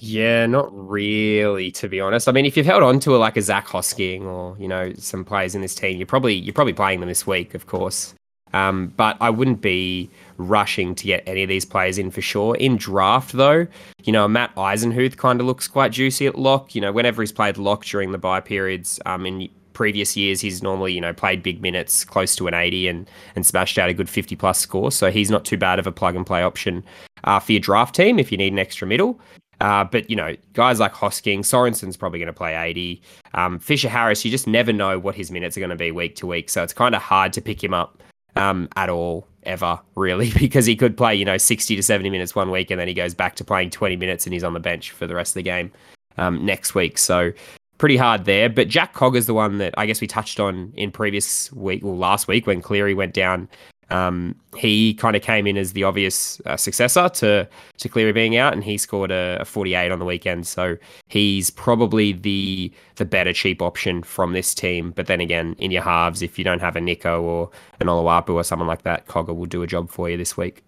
Yeah, 0.00 0.46
not 0.46 0.68
really, 0.72 1.70
to 1.72 1.88
be 1.88 2.00
honest. 2.00 2.28
I 2.28 2.32
mean, 2.32 2.46
if 2.46 2.56
you've 2.56 2.66
held 2.66 2.82
on 2.84 3.00
to 3.00 3.16
a, 3.16 3.18
like 3.18 3.36
a 3.36 3.42
Zach 3.42 3.66
Hosking 3.66 4.22
or 4.22 4.56
you 4.58 4.68
know 4.68 4.92
some 4.94 5.24
players 5.24 5.54
in 5.54 5.60
this 5.60 5.74
team, 5.74 5.96
you're 5.98 6.06
probably 6.06 6.34
you're 6.34 6.54
probably 6.54 6.72
playing 6.72 7.00
them 7.00 7.08
this 7.08 7.26
week, 7.26 7.54
of 7.54 7.66
course. 7.66 8.14
Um, 8.52 8.92
but 8.96 9.16
I 9.20 9.28
wouldn't 9.28 9.60
be 9.60 10.08
rushing 10.38 10.94
to 10.94 11.04
get 11.04 11.22
any 11.26 11.42
of 11.42 11.48
these 11.48 11.64
players 11.64 11.98
in 11.98 12.10
for 12.10 12.22
sure. 12.22 12.54
In 12.56 12.76
draft, 12.76 13.32
though, 13.32 13.66
you 14.04 14.12
know, 14.12 14.26
Matt 14.26 14.54
Eisenhuth 14.54 15.16
kind 15.18 15.40
of 15.40 15.46
looks 15.46 15.68
quite 15.68 15.92
juicy 15.92 16.26
at 16.26 16.38
lock. 16.38 16.74
You 16.74 16.80
know, 16.80 16.92
whenever 16.92 17.20
he's 17.20 17.32
played 17.32 17.58
lock 17.58 17.84
during 17.84 18.12
the 18.12 18.18
bye 18.18 18.40
periods, 18.40 19.00
um, 19.04 19.26
in 19.26 19.48
previous 19.72 20.16
years, 20.16 20.40
he's 20.40 20.62
normally 20.62 20.92
you 20.92 21.00
know 21.00 21.12
played 21.12 21.42
big 21.42 21.60
minutes, 21.60 22.04
close 22.04 22.36
to 22.36 22.46
an 22.46 22.54
80, 22.54 22.88
and 22.88 23.10
and 23.34 23.44
smashed 23.44 23.78
out 23.78 23.90
a 23.90 23.94
good 23.94 24.08
50 24.08 24.36
plus 24.36 24.60
score. 24.60 24.92
So 24.92 25.10
he's 25.10 25.30
not 25.30 25.44
too 25.44 25.56
bad 25.58 25.80
of 25.80 25.86
a 25.88 25.92
plug 25.92 26.14
and 26.14 26.24
play 26.24 26.42
option 26.42 26.84
uh, 27.24 27.40
for 27.40 27.52
your 27.52 27.60
draft 27.60 27.96
team 27.96 28.20
if 28.20 28.30
you 28.30 28.38
need 28.38 28.52
an 28.52 28.60
extra 28.60 28.86
middle. 28.86 29.20
Uh, 29.60 29.84
but 29.84 30.08
you 30.08 30.16
know, 30.16 30.34
guys 30.52 30.78
like 30.78 30.92
Hosking, 30.92 31.40
Sorensen's 31.40 31.96
probably 31.96 32.18
going 32.18 32.28
to 32.28 32.32
play 32.32 32.54
80. 32.54 33.02
Um, 33.34 33.58
Fisher 33.58 33.88
Harris, 33.88 34.24
you 34.24 34.30
just 34.30 34.46
never 34.46 34.72
know 34.72 34.98
what 34.98 35.14
his 35.14 35.30
minutes 35.30 35.56
are 35.56 35.60
going 35.60 35.70
to 35.70 35.76
be 35.76 35.90
week 35.90 36.16
to 36.16 36.26
week, 36.26 36.48
so 36.48 36.62
it's 36.62 36.72
kind 36.72 36.94
of 36.94 37.02
hard 37.02 37.32
to 37.32 37.40
pick 37.40 37.62
him 37.62 37.74
up 37.74 38.02
um, 38.36 38.68
at 38.76 38.88
all 38.88 39.26
ever, 39.42 39.80
really, 39.96 40.30
because 40.38 40.66
he 40.66 40.76
could 40.76 40.96
play 40.96 41.14
you 41.14 41.24
know 41.24 41.38
60 41.38 41.74
to 41.76 41.82
70 41.82 42.10
minutes 42.10 42.34
one 42.34 42.50
week, 42.50 42.70
and 42.70 42.80
then 42.80 42.88
he 42.88 42.94
goes 42.94 43.14
back 43.14 43.34
to 43.36 43.44
playing 43.44 43.70
20 43.70 43.96
minutes, 43.96 44.26
and 44.26 44.32
he's 44.32 44.44
on 44.44 44.54
the 44.54 44.60
bench 44.60 44.90
for 44.90 45.06
the 45.06 45.14
rest 45.14 45.30
of 45.32 45.34
the 45.34 45.42
game 45.42 45.72
um, 46.18 46.44
next 46.44 46.74
week. 46.74 46.98
So 46.98 47.32
pretty 47.78 47.96
hard 47.96 48.24
there. 48.24 48.48
But 48.48 48.68
Jack 48.68 48.92
Cogger's 48.92 49.26
the 49.26 49.34
one 49.34 49.58
that 49.58 49.74
I 49.78 49.86
guess 49.86 50.00
we 50.00 50.06
touched 50.06 50.38
on 50.38 50.72
in 50.76 50.90
previous 50.90 51.50
week, 51.52 51.82
well, 51.82 51.96
last 51.96 52.28
week 52.28 52.46
when 52.46 52.60
Cleary 52.60 52.94
went 52.94 53.14
down. 53.14 53.48
Um, 53.90 54.34
he 54.56 54.94
kind 54.94 55.16
of 55.16 55.22
came 55.22 55.46
in 55.46 55.56
as 55.56 55.72
the 55.72 55.84
obvious 55.84 56.40
uh, 56.46 56.56
successor 56.56 57.08
to 57.08 57.48
to 57.78 57.88
Cleary 57.88 58.12
being 58.12 58.36
out, 58.36 58.52
and 58.52 58.62
he 58.62 58.76
scored 58.76 59.10
a, 59.10 59.38
a 59.40 59.44
48 59.44 59.90
on 59.90 59.98
the 59.98 60.04
weekend. 60.04 60.46
So 60.46 60.76
he's 61.08 61.50
probably 61.50 62.12
the 62.12 62.72
the 62.96 63.04
better 63.04 63.32
cheap 63.32 63.62
option 63.62 64.02
from 64.02 64.32
this 64.32 64.54
team. 64.54 64.92
But 64.92 65.06
then 65.06 65.20
again, 65.20 65.56
in 65.58 65.70
your 65.70 65.82
halves, 65.82 66.22
if 66.22 66.38
you 66.38 66.44
don't 66.44 66.60
have 66.60 66.76
a 66.76 66.80
Nico 66.80 67.22
or 67.22 67.50
an 67.80 67.86
Oluwapu 67.86 68.34
or 68.34 68.44
someone 68.44 68.68
like 68.68 68.82
that, 68.82 69.06
Cogger 69.06 69.34
will 69.34 69.46
do 69.46 69.62
a 69.62 69.66
job 69.66 69.90
for 69.90 70.10
you 70.10 70.16
this 70.16 70.36
week. 70.36 70.62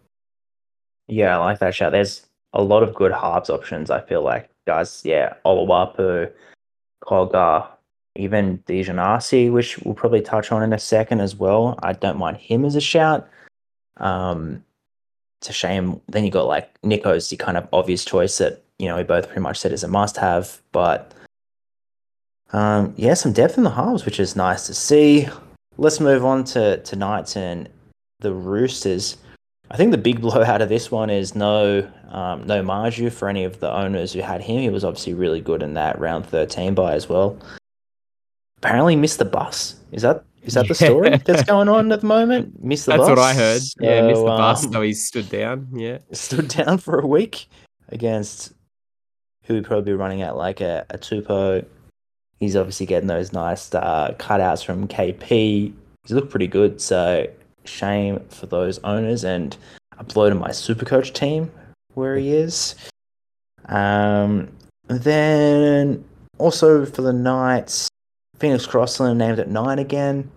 Yeah, 1.08 1.38
I 1.38 1.44
like 1.44 1.58
that 1.58 1.74
shout. 1.74 1.92
There's 1.92 2.26
a 2.52 2.62
lot 2.62 2.82
of 2.82 2.94
good 2.94 3.12
halves 3.12 3.50
options. 3.50 3.90
I 3.90 4.00
feel 4.00 4.22
like 4.22 4.48
guys, 4.66 5.02
yeah, 5.04 5.34
Oluwapu, 5.44 6.30
Cogger, 7.04 7.66
even 8.20 8.58
Daejarn 8.66 8.98
Asi, 8.98 9.50
which 9.50 9.78
we'll 9.78 9.94
probably 9.94 10.20
touch 10.22 10.52
on 10.52 10.62
in 10.62 10.72
a 10.72 10.78
second 10.78 11.20
as 11.20 11.34
well. 11.36 11.78
I 11.82 11.92
don't 11.92 12.18
mind 12.18 12.36
him 12.36 12.64
as 12.64 12.76
a 12.76 12.80
shout. 12.80 13.28
Um, 13.96 14.64
it's 15.40 15.50
a 15.50 15.52
shame. 15.52 16.00
Then 16.08 16.24
you 16.24 16.30
got 16.30 16.46
like 16.46 16.70
Nico's 16.82 17.28
the 17.30 17.36
kind 17.36 17.56
of 17.56 17.68
obvious 17.72 18.04
choice 18.04 18.38
that 18.38 18.62
you 18.78 18.86
know 18.88 18.96
we 18.96 19.02
both 19.02 19.26
pretty 19.26 19.40
much 19.40 19.58
said 19.58 19.72
is 19.72 19.84
a 19.84 19.88
must-have, 19.88 20.60
but 20.72 21.12
Um, 22.52 22.94
yeah, 22.96 23.14
some 23.14 23.32
depth 23.32 23.56
in 23.58 23.64
the 23.64 23.70
halves, 23.70 24.04
which 24.04 24.18
is 24.18 24.34
nice 24.34 24.66
to 24.66 24.74
see. 24.74 25.28
Let's 25.76 26.00
move 26.00 26.24
on 26.24 26.44
to 26.44 26.78
tonight's 26.78 27.36
and 27.36 27.68
the 28.18 28.32
Roosters. 28.32 29.16
I 29.70 29.76
think 29.76 29.92
the 29.92 29.98
big 29.98 30.20
blow 30.26 30.42
out 30.42 30.60
of 30.60 30.68
this 30.68 30.90
one 30.90 31.10
is 31.10 31.34
no 31.34 31.88
um, 32.10 32.46
no 32.46 32.62
Marzhew 32.62 33.12
for 33.12 33.28
any 33.28 33.44
of 33.44 33.60
the 33.60 33.72
owners 33.72 34.12
who 34.12 34.20
had 34.20 34.42
him. 34.42 34.60
He 34.60 34.68
was 34.68 34.84
obviously 34.84 35.14
really 35.14 35.40
good 35.40 35.62
in 35.62 35.74
that 35.74 35.98
round 36.00 36.26
13 36.26 36.74
buy 36.74 36.94
as 36.94 37.08
well. 37.08 37.38
Apparently 38.62 38.96
missed 38.96 39.18
the 39.18 39.24
bus. 39.24 39.76
Is 39.92 40.02
that 40.02 40.24
is 40.42 40.54
that 40.54 40.68
the 40.68 40.74
story 40.74 41.16
that's 41.24 41.42
going 41.44 41.68
on 41.68 41.90
at 41.92 42.00
the 42.00 42.06
moment? 42.06 42.62
Missed 42.62 42.86
the 42.86 42.92
That's 42.92 43.00
bus. 43.00 43.08
what 43.10 43.18
I 43.18 43.34
heard. 43.34 43.62
yeah, 43.80 44.02
missed 44.06 44.20
the 44.20 44.26
So, 44.26 44.36
bus, 44.36 44.66
um, 44.66 44.72
so 44.72 44.80
he 44.82 44.92
stood 44.94 45.28
down. 45.28 45.68
Yeah. 45.72 45.98
stood 46.12 46.48
down 46.48 46.78
for 46.78 46.98
a 46.98 47.06
week 47.06 47.46
against 47.88 48.52
who 49.44 49.54
would 49.54 49.64
probably 49.64 49.92
be 49.92 49.96
running 49.96 50.22
at 50.22 50.36
like 50.36 50.60
a, 50.60 50.86
a 50.90 50.98
Tupo. 50.98 51.64
He's 52.38 52.56
obviously 52.56 52.86
getting 52.86 53.06
those 53.08 53.32
nice 53.32 53.74
uh, 53.74 54.14
cutouts 54.18 54.64
from 54.64 54.88
KP. 54.88 55.72
He's 56.04 56.10
looked 56.12 56.30
pretty 56.30 56.46
good, 56.46 56.80
so 56.80 57.26
shame 57.64 58.20
for 58.30 58.46
those 58.46 58.78
owners. 58.78 59.24
And 59.24 59.56
blow 60.14 60.30
to 60.30 60.34
my 60.34 60.50
super 60.50 60.86
coach 60.86 61.12
team 61.12 61.50
where 61.94 62.16
he 62.16 62.32
is. 62.32 62.74
Um, 63.66 64.48
then 64.88 66.02
also 66.38 66.86
for 66.86 67.02
the 67.02 67.12
Knights, 67.12 67.88
Phoenix 68.40 68.66
Crossland 68.66 69.18
named 69.18 69.38
at 69.38 69.50
nine 69.50 69.78
again. 69.78 70.30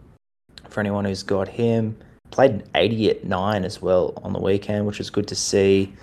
For 0.68 0.82
anyone 0.82 1.06
who's 1.06 1.24
got 1.24 1.48
him, 1.48 1.98
played 2.32 2.52
an 2.52 2.64
80 2.76 3.10
at 3.10 3.24
nine 3.24 3.64
as 3.64 3.82
well 3.82 4.14
on 4.24 4.34
the 4.34 4.40
weekend, 4.40 4.86
which 4.86 4.98
was 4.98 5.10
good 5.10 5.28
to 5.30 5.36
see. 5.36 5.94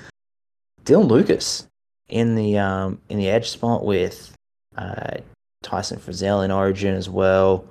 Dylan 0.85 1.09
Lucas 1.09 1.66
in 2.09 2.35
the 2.37 2.59
um, 2.59 3.00
in 3.11 3.19
the 3.19 3.28
edge 3.28 3.50
spot 3.50 3.85
with 3.85 4.35
uh, 4.76 5.19
Tyson 5.62 5.99
Frizell 5.99 6.45
in 6.45 6.50
Origin 6.50 6.95
as 6.95 7.11
well. 7.11 7.64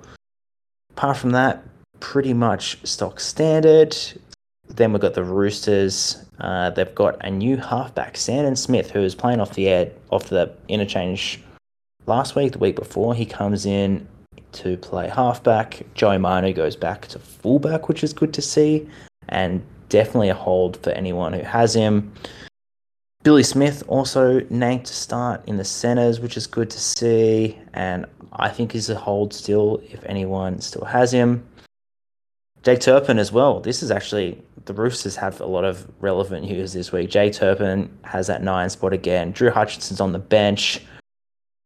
Apart 0.92 1.16
from 1.16 1.30
that, 1.30 1.64
pretty 1.98 2.32
much 2.32 2.78
stock 2.86 3.18
standard. 3.18 3.96
Then 4.68 4.92
we've 4.92 5.02
got 5.02 5.14
the 5.14 5.24
Roosters. 5.24 6.24
Uh, 6.38 6.70
they've 6.70 6.94
got 6.94 7.16
a 7.24 7.30
new 7.30 7.56
halfback, 7.56 8.16
Sandon 8.16 8.54
Smith, 8.54 8.92
who 8.92 9.00
was 9.00 9.16
playing 9.16 9.40
off 9.40 9.54
the 9.54 9.68
ed 9.68 9.96
off 10.10 10.28
the 10.28 10.54
interchange 10.68 11.40
last 12.06 12.36
week, 12.36 12.52
the 12.52 12.58
week 12.58 12.76
before. 12.76 13.14
He 13.14 13.26
comes 13.26 13.66
in 13.66 14.06
to 14.52 14.76
play 14.76 15.08
halfback. 15.08 15.82
Joey 15.94 16.18
Manu 16.18 16.52
goes 16.52 16.76
back 16.76 17.06
to 17.08 17.18
fullback, 17.18 17.88
which 17.88 18.04
is 18.04 18.12
good 18.12 18.32
to 18.34 18.42
see, 18.42 18.88
and 19.28 19.62
definitely 19.88 20.28
a 20.28 20.34
hold 20.34 20.76
for 20.78 20.90
anyone 20.90 21.32
who 21.32 21.42
has 21.42 21.74
him. 21.74 22.12
Billy 23.22 23.42
Smith 23.42 23.82
also 23.86 24.40
named 24.48 24.86
to 24.86 24.94
start 24.94 25.42
in 25.46 25.58
the 25.58 25.64
centres, 25.64 26.20
which 26.20 26.36
is 26.38 26.46
good 26.46 26.70
to 26.70 26.80
see, 26.80 27.58
and 27.74 28.06
I 28.32 28.48
think 28.48 28.74
is 28.74 28.88
a 28.88 28.94
hold 28.94 29.34
still 29.34 29.82
if 29.90 30.02
anyone 30.04 30.60
still 30.60 30.86
has 30.86 31.12
him. 31.12 31.46
Jake 32.62 32.80
Turpin 32.80 33.18
as 33.18 33.32
well. 33.32 33.60
This 33.60 33.82
is 33.82 33.90
actually 33.90 34.42
the 34.66 34.74
Roosters 34.74 35.16
have 35.16 35.40
a 35.40 35.46
lot 35.46 35.64
of 35.64 35.86
relevant 36.00 36.44
news 36.44 36.72
this 36.72 36.92
week. 36.92 37.10
Jake 37.10 37.32
Turpin 37.32 37.90
has 38.04 38.26
that 38.26 38.42
nine 38.42 38.70
spot 38.70 38.92
again. 38.92 39.32
Drew 39.32 39.50
Hutchison's 39.50 40.00
on 40.00 40.12
the 40.12 40.18
bench, 40.18 40.80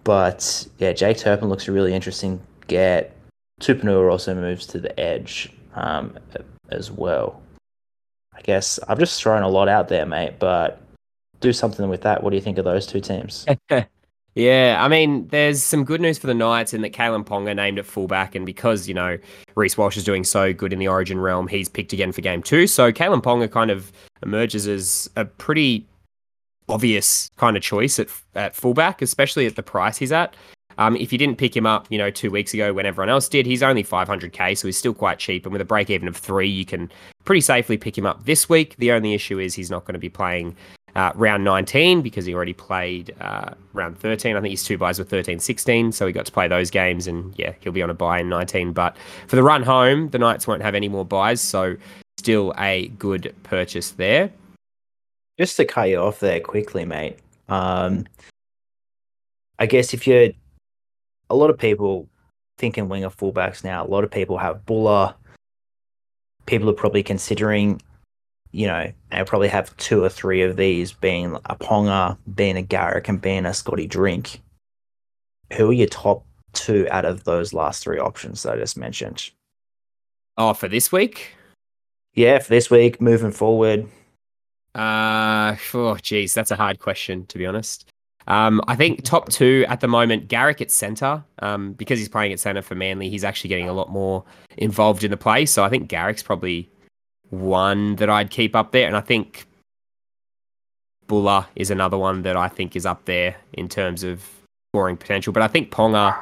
but 0.05 0.67
yeah, 0.79 0.93
Jake 0.93 1.19
Turpin 1.19 1.49
looks 1.49 1.69
a 1.69 1.73
really 1.73 1.95
interesting 1.95 2.41
get. 2.67 3.17
Tupanua 3.61 4.11
also 4.11 4.35
moves 4.35 4.67
to 4.67 4.79
the 4.79 4.99
edge 4.99 5.51
um, 5.75 6.19
as 6.71 6.91
well. 6.91 7.41
I 8.35 8.41
guess 8.43 8.81
I've 8.89 8.99
just 8.99 9.23
thrown 9.23 9.43
a 9.43 9.49
lot 9.49 9.69
out 9.69 9.89
there, 9.89 10.07
mate, 10.07 10.39
but 10.39 10.81
do 11.41 11.53
something 11.53 11.89
with 11.89 12.03
that. 12.03 12.23
What 12.23 12.31
do 12.31 12.37
you 12.37 12.43
think 12.43 12.59
of 12.59 12.65
those 12.65 12.87
two 12.87 13.01
teams? 13.01 13.47
Yeah, 14.35 14.79
I 14.81 14.89
mean, 14.89 15.29
there's 15.29 15.63
some 15.63 15.85
good 15.85 16.01
news 16.01 16.19
for 16.19 16.27
the 16.27 16.35
Knights 16.35 16.75
in 16.75 16.83
that 16.83 16.93
Kalyn 16.93 17.25
Ponga 17.25 17.55
named 17.55 17.79
at 17.79 17.87
fullback, 17.87 18.35
and 18.35 18.45
because 18.45 18.89
you 18.89 18.95
know 18.95 19.17
Reece 19.55 19.79
Walsh 19.79 19.97
is 19.97 20.03
doing 20.03 20.25
so 20.25 20.53
good 20.53 20.73
in 20.73 20.81
the 20.81 20.89
Origin 20.89 21.21
realm, 21.21 21.47
he's 21.47 21.69
picked 21.69 21.93
again 21.93 22.11
for 22.11 22.21
game 22.21 22.43
two. 22.43 22.67
So 22.67 22.91
Kalyn 22.91 23.23
Ponga 23.23 23.49
kind 23.51 23.71
of 23.71 23.93
emerges 24.23 24.67
as 24.67 25.09
a 25.15 25.25
pretty 25.25 25.87
obvious 26.69 27.31
kind 27.37 27.57
of 27.57 27.63
choice 27.63 28.01
at 28.01 28.09
at 28.35 28.57
fullback, 28.57 29.03
especially 29.03 29.47
at 29.47 29.55
the 29.55 29.63
price 29.63 29.99
he's 29.99 30.11
at. 30.11 30.35
Um, 30.79 30.97
if 30.97 31.13
you 31.13 31.19
didn't 31.19 31.37
pick 31.37 31.57
him 31.57 31.67
up, 31.67 31.87
you 31.91 31.99
know, 31.99 32.11
two 32.11 32.31
weeks 32.31 32.55
ago 32.55 32.73
when 32.73 32.87
everyone 32.87 33.09
else 33.09 33.29
did, 33.29 33.47
he's 33.47 33.63
only 33.63 33.85
500k, 33.85 34.57
so 34.57 34.69
he's 34.69 34.79
still 34.79 34.95
quite 34.95 35.19
cheap. 35.19 35.45
And 35.45 35.53
with 35.53 35.63
a 35.63 35.65
break 35.65 35.91
even 35.91 36.09
of 36.09 36.17
three, 36.17 36.49
you 36.49 36.65
can 36.65 36.91
pretty 37.25 37.41
safely 37.41 37.77
pick 37.77 37.97
him 37.97 38.07
up 38.07 38.25
this 38.25 38.49
week. 38.49 38.77
The 38.77 38.93
only 38.93 39.15
issue 39.15 39.39
is 39.39 39.55
he's 39.55 39.71
not 39.71 39.85
going 39.85 39.95
to 39.95 39.99
be 39.99 40.09
playing 40.09 40.57
uh, 40.97 41.13
round 41.15 41.45
19 41.45 42.03
because 42.03 42.25
he 42.25 42.35
already 42.35 42.53
played 42.53 43.15
uh, 43.21 43.51
round 43.73 43.99
13. 43.99 44.37
I 44.37 44.41
think 44.41 44.53
his 44.53 44.63
two 44.63 44.79
buys 44.79 44.99
were 44.99 45.05
13 45.05 45.41
16, 45.41 45.93
so 45.93 46.07
he 46.07 46.13
got 46.13 46.27
to 46.27 46.33
play 46.33 46.49
those 46.49 46.71
games, 46.71 47.07
and 47.07 47.35
yeah, 47.37 47.53
he'll 47.61 47.73
be 47.73 47.83
on 47.83 47.91
a 47.91 47.95
buy 47.95 48.21
in 48.21 48.29
19. 48.29 48.73
But 48.73 48.97
for 49.27 49.37
the 49.37 49.43
run 49.43 49.63
home, 49.63 50.11
the 50.11 50.19
Knights 50.19 50.47
won't 50.47 50.63
have 50.63 50.75
any 50.75 50.89
more 50.89 51.05
buys, 51.05 51.41
so 51.41 51.77
still 52.19 52.55
a 52.59 52.89
good 52.99 53.35
purchase 53.43 53.93
there. 53.93 54.31
Just 55.39 55.57
to 55.57 55.65
cut 55.65 55.89
you 55.89 55.99
off 55.99 56.21
there 56.21 56.41
quickly, 56.41 56.85
mate. 56.85 57.19
Um, 57.49 58.07
I 59.59 59.67
guess 59.67 59.93
if 59.95 60.07
you're 60.07 60.31
a 61.31 61.35
lot 61.35 61.51
of 61.51 61.59
people 61.59 62.09
thinking 62.59 62.89
winger 62.89 63.11
fullbacks 63.11 63.65
now, 63.65 63.85
a 63.85 63.89
lot 63.89 64.05
of 64.05 64.11
people 64.11 64.39
have 64.39 64.65
Buller. 64.67 65.15
People 66.47 66.69
are 66.71 66.75
probably 66.75 67.03
considering, 67.03 67.81
you 68.53 68.67
know, 68.67 68.93
they'll 69.11 69.25
probably 69.25 69.49
have 69.49 69.77
two 69.79 70.05
or 70.05 70.09
three 70.09 70.43
of 70.43 70.57
these 70.57 70.93
being 70.93 71.37
a 71.47 71.57
Ponga, 71.57 72.17
being 72.35 72.57
a 72.57 72.63
Garrick, 72.63 73.09
and 73.09 73.21
being 73.21 73.47
a 73.47 73.55
Scotty 73.55 73.87
Drink. 73.87 74.41
Who 75.55 75.71
are 75.71 75.75
your 75.75 75.89
top 75.89 76.25
two 76.53 76.87
out 76.91 77.05
of 77.05 77.25
those 77.25 77.53
last 77.53 77.83
three 77.83 77.99
options 77.99 78.43
that 78.43 78.55
I 78.55 78.57
just 78.57 78.77
mentioned? 78.77 79.31
Oh, 80.37 80.53
for 80.53 80.69
this 80.69 80.93
week? 80.93 81.35
Yeah, 82.15 82.39
for 82.39 82.49
this 82.49 82.71
week, 82.71 83.01
moving 83.01 83.33
forward. 83.33 83.89
Uh, 84.75 85.57
oh, 85.73 85.97
geez, 85.97 86.35
that's 86.35 86.51
a 86.51 86.57
hard 86.57 86.81
question 86.81 87.27
to 87.27 87.39
be 87.39 87.47
honest. 87.47 87.89
Um, 88.27 88.63
I 88.69 88.75
think 88.75 89.05
top 89.05 89.29
two 89.29 89.67
at 89.69 89.81
the 89.81 89.89
moment, 89.89 90.29
Garrick 90.29 90.61
at 90.61 90.71
centre, 90.71 91.23
um, 91.41 91.73
because 91.75 91.99
he's 91.99 92.09
playing 92.09 92.33
at 92.33 92.41
centre 92.41 92.63
for 92.63 92.75
Manly, 92.75 93.11
he's 93.11 93.25
actually 93.25 93.49
getting 93.49 93.69
a 93.69 93.73
lot 93.73 93.91
more 93.91 94.25
involved 94.57 95.05
in 95.05 95.11
the 95.11 95.17
play. 95.17 95.45
So 95.47 95.63
I 95.63 95.69
think 95.69 95.89
Garrick's 95.89 96.23
probably 96.23 96.69
one 97.31 97.97
that 97.97 98.09
I'd 98.09 98.31
keep 98.31 98.57
up 98.57 98.73
there, 98.73 98.87
and 98.87 98.97
I 98.97 99.01
think 99.01 99.47
Buller 101.07 101.47
is 101.57 101.71
another 101.71 101.99
one 101.99 102.23
that 102.23 102.37
I 102.37 102.49
think 102.49 102.77
is 102.77 102.87
up 102.87 103.05
there 103.05 103.37
in 103.53 103.69
terms 103.69 104.03
of 104.03 104.25
scoring 104.73 104.97
potential. 104.97 105.33
But 105.33 105.43
I 105.43 105.49
think 105.49 105.71
Ponga, 105.71 106.17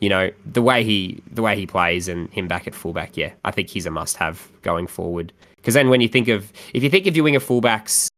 you 0.00 0.08
know, 0.08 0.30
the 0.44 0.62
way 0.62 0.82
he 0.82 1.22
the 1.30 1.42
way 1.42 1.56
he 1.56 1.66
plays 1.66 2.08
and 2.08 2.28
him 2.30 2.48
back 2.48 2.66
at 2.66 2.74
fullback, 2.74 3.16
yeah, 3.16 3.32
I 3.44 3.50
think 3.50 3.68
he's 3.68 3.86
a 3.86 3.90
must-have 3.90 4.48
going 4.62 4.86
forward. 4.86 5.32
Because 5.56 5.74
then 5.74 5.88
when 5.90 6.00
you 6.00 6.08
think 6.08 6.28
of 6.28 6.52
if 6.74 6.82
you 6.82 6.90
think 6.90 7.06
of 7.06 7.16
your 7.16 7.24
winger 7.24 7.40
fullbacks 7.40 8.08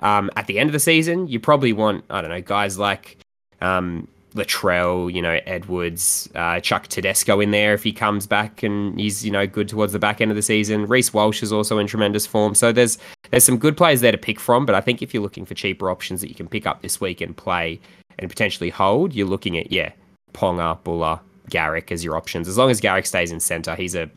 um, 0.00 0.30
at 0.36 0.46
the 0.46 0.58
end 0.58 0.68
of 0.68 0.72
the 0.72 0.80
season, 0.80 1.28
you 1.28 1.40
probably 1.40 1.72
want 1.72 2.04
I 2.10 2.20
don't 2.20 2.30
know 2.30 2.40
guys 2.40 2.78
like 2.78 3.18
um, 3.60 4.08
Latrell, 4.34 5.12
you 5.12 5.22
know 5.22 5.40
Edwards, 5.46 6.28
uh, 6.34 6.60
Chuck 6.60 6.88
Tedesco 6.88 7.40
in 7.40 7.50
there 7.50 7.74
if 7.74 7.82
he 7.82 7.92
comes 7.92 8.26
back 8.26 8.62
and 8.62 8.98
he's 9.00 9.24
you 9.24 9.30
know 9.30 9.46
good 9.46 9.68
towards 9.68 9.92
the 9.92 9.98
back 9.98 10.20
end 10.20 10.30
of 10.30 10.36
the 10.36 10.42
season. 10.42 10.86
Reece 10.86 11.12
Walsh 11.12 11.42
is 11.42 11.52
also 11.52 11.78
in 11.78 11.86
tremendous 11.86 12.26
form, 12.26 12.54
so 12.54 12.72
there's 12.72 12.98
there's 13.30 13.44
some 13.44 13.58
good 13.58 13.76
players 13.76 14.02
there 14.02 14.12
to 14.12 14.18
pick 14.18 14.38
from. 14.38 14.66
But 14.66 14.74
I 14.74 14.80
think 14.80 15.02
if 15.02 15.14
you're 15.14 15.22
looking 15.22 15.46
for 15.46 15.54
cheaper 15.54 15.90
options 15.90 16.20
that 16.20 16.28
you 16.28 16.34
can 16.34 16.48
pick 16.48 16.66
up 16.66 16.82
this 16.82 17.00
week 17.00 17.20
and 17.20 17.36
play 17.36 17.80
and 18.18 18.28
potentially 18.28 18.70
hold, 18.70 19.14
you're 19.14 19.26
looking 19.26 19.56
at 19.58 19.72
yeah 19.72 19.92
Ponga, 20.34 20.82
Buller, 20.84 21.20
Garrick 21.48 21.90
as 21.90 22.04
your 22.04 22.16
options. 22.16 22.46
As 22.46 22.58
long 22.58 22.70
as 22.70 22.80
Garrick 22.80 23.06
stays 23.06 23.32
in 23.32 23.40
centre, 23.40 23.74
he's 23.74 23.94
a 23.94 24.10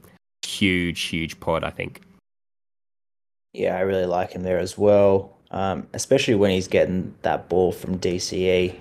huge 0.46 1.02
huge 1.02 1.40
pod. 1.40 1.64
I 1.64 1.70
think. 1.70 2.02
Yeah, 3.54 3.78
I 3.78 3.80
really 3.82 4.06
like 4.06 4.34
him 4.34 4.44
there 4.44 4.60
as 4.60 4.78
well. 4.78 5.39
Um, 5.52 5.88
especially 5.94 6.36
when 6.36 6.52
he's 6.52 6.68
getting 6.68 7.16
that 7.24 7.50
ball 7.50 7.72
from 7.72 7.98
DCE, 7.98 8.76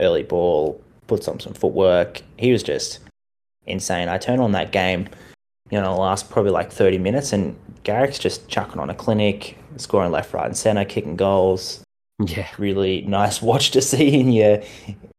early 0.00 0.22
ball, 0.22 0.80
puts 1.06 1.28
on 1.28 1.38
some 1.40 1.52
footwork. 1.52 2.22
He 2.38 2.50
was 2.50 2.62
just 2.62 3.00
insane. 3.66 4.08
I 4.08 4.18
turned 4.18 4.40
on 4.40 4.52
that 4.52 4.72
game, 4.72 5.08
you 5.70 5.80
know, 5.80 5.96
last 5.96 6.30
probably 6.30 6.50
like 6.50 6.72
30 6.72 6.98
minutes, 6.98 7.32
and 7.32 7.56
Garrick's 7.82 8.18
just 8.18 8.48
chucking 8.48 8.80
on 8.80 8.90
a 8.90 8.94
clinic, 8.94 9.58
scoring 9.76 10.10
left, 10.10 10.32
right, 10.32 10.46
and 10.46 10.56
center, 10.56 10.84
kicking 10.84 11.16
goals. 11.16 11.82
Yeah, 12.24 12.48
Really 12.58 13.02
nice 13.02 13.42
watch 13.42 13.72
to 13.72 13.82
see 13.82 14.18
in 14.18 14.32
your 14.32 14.62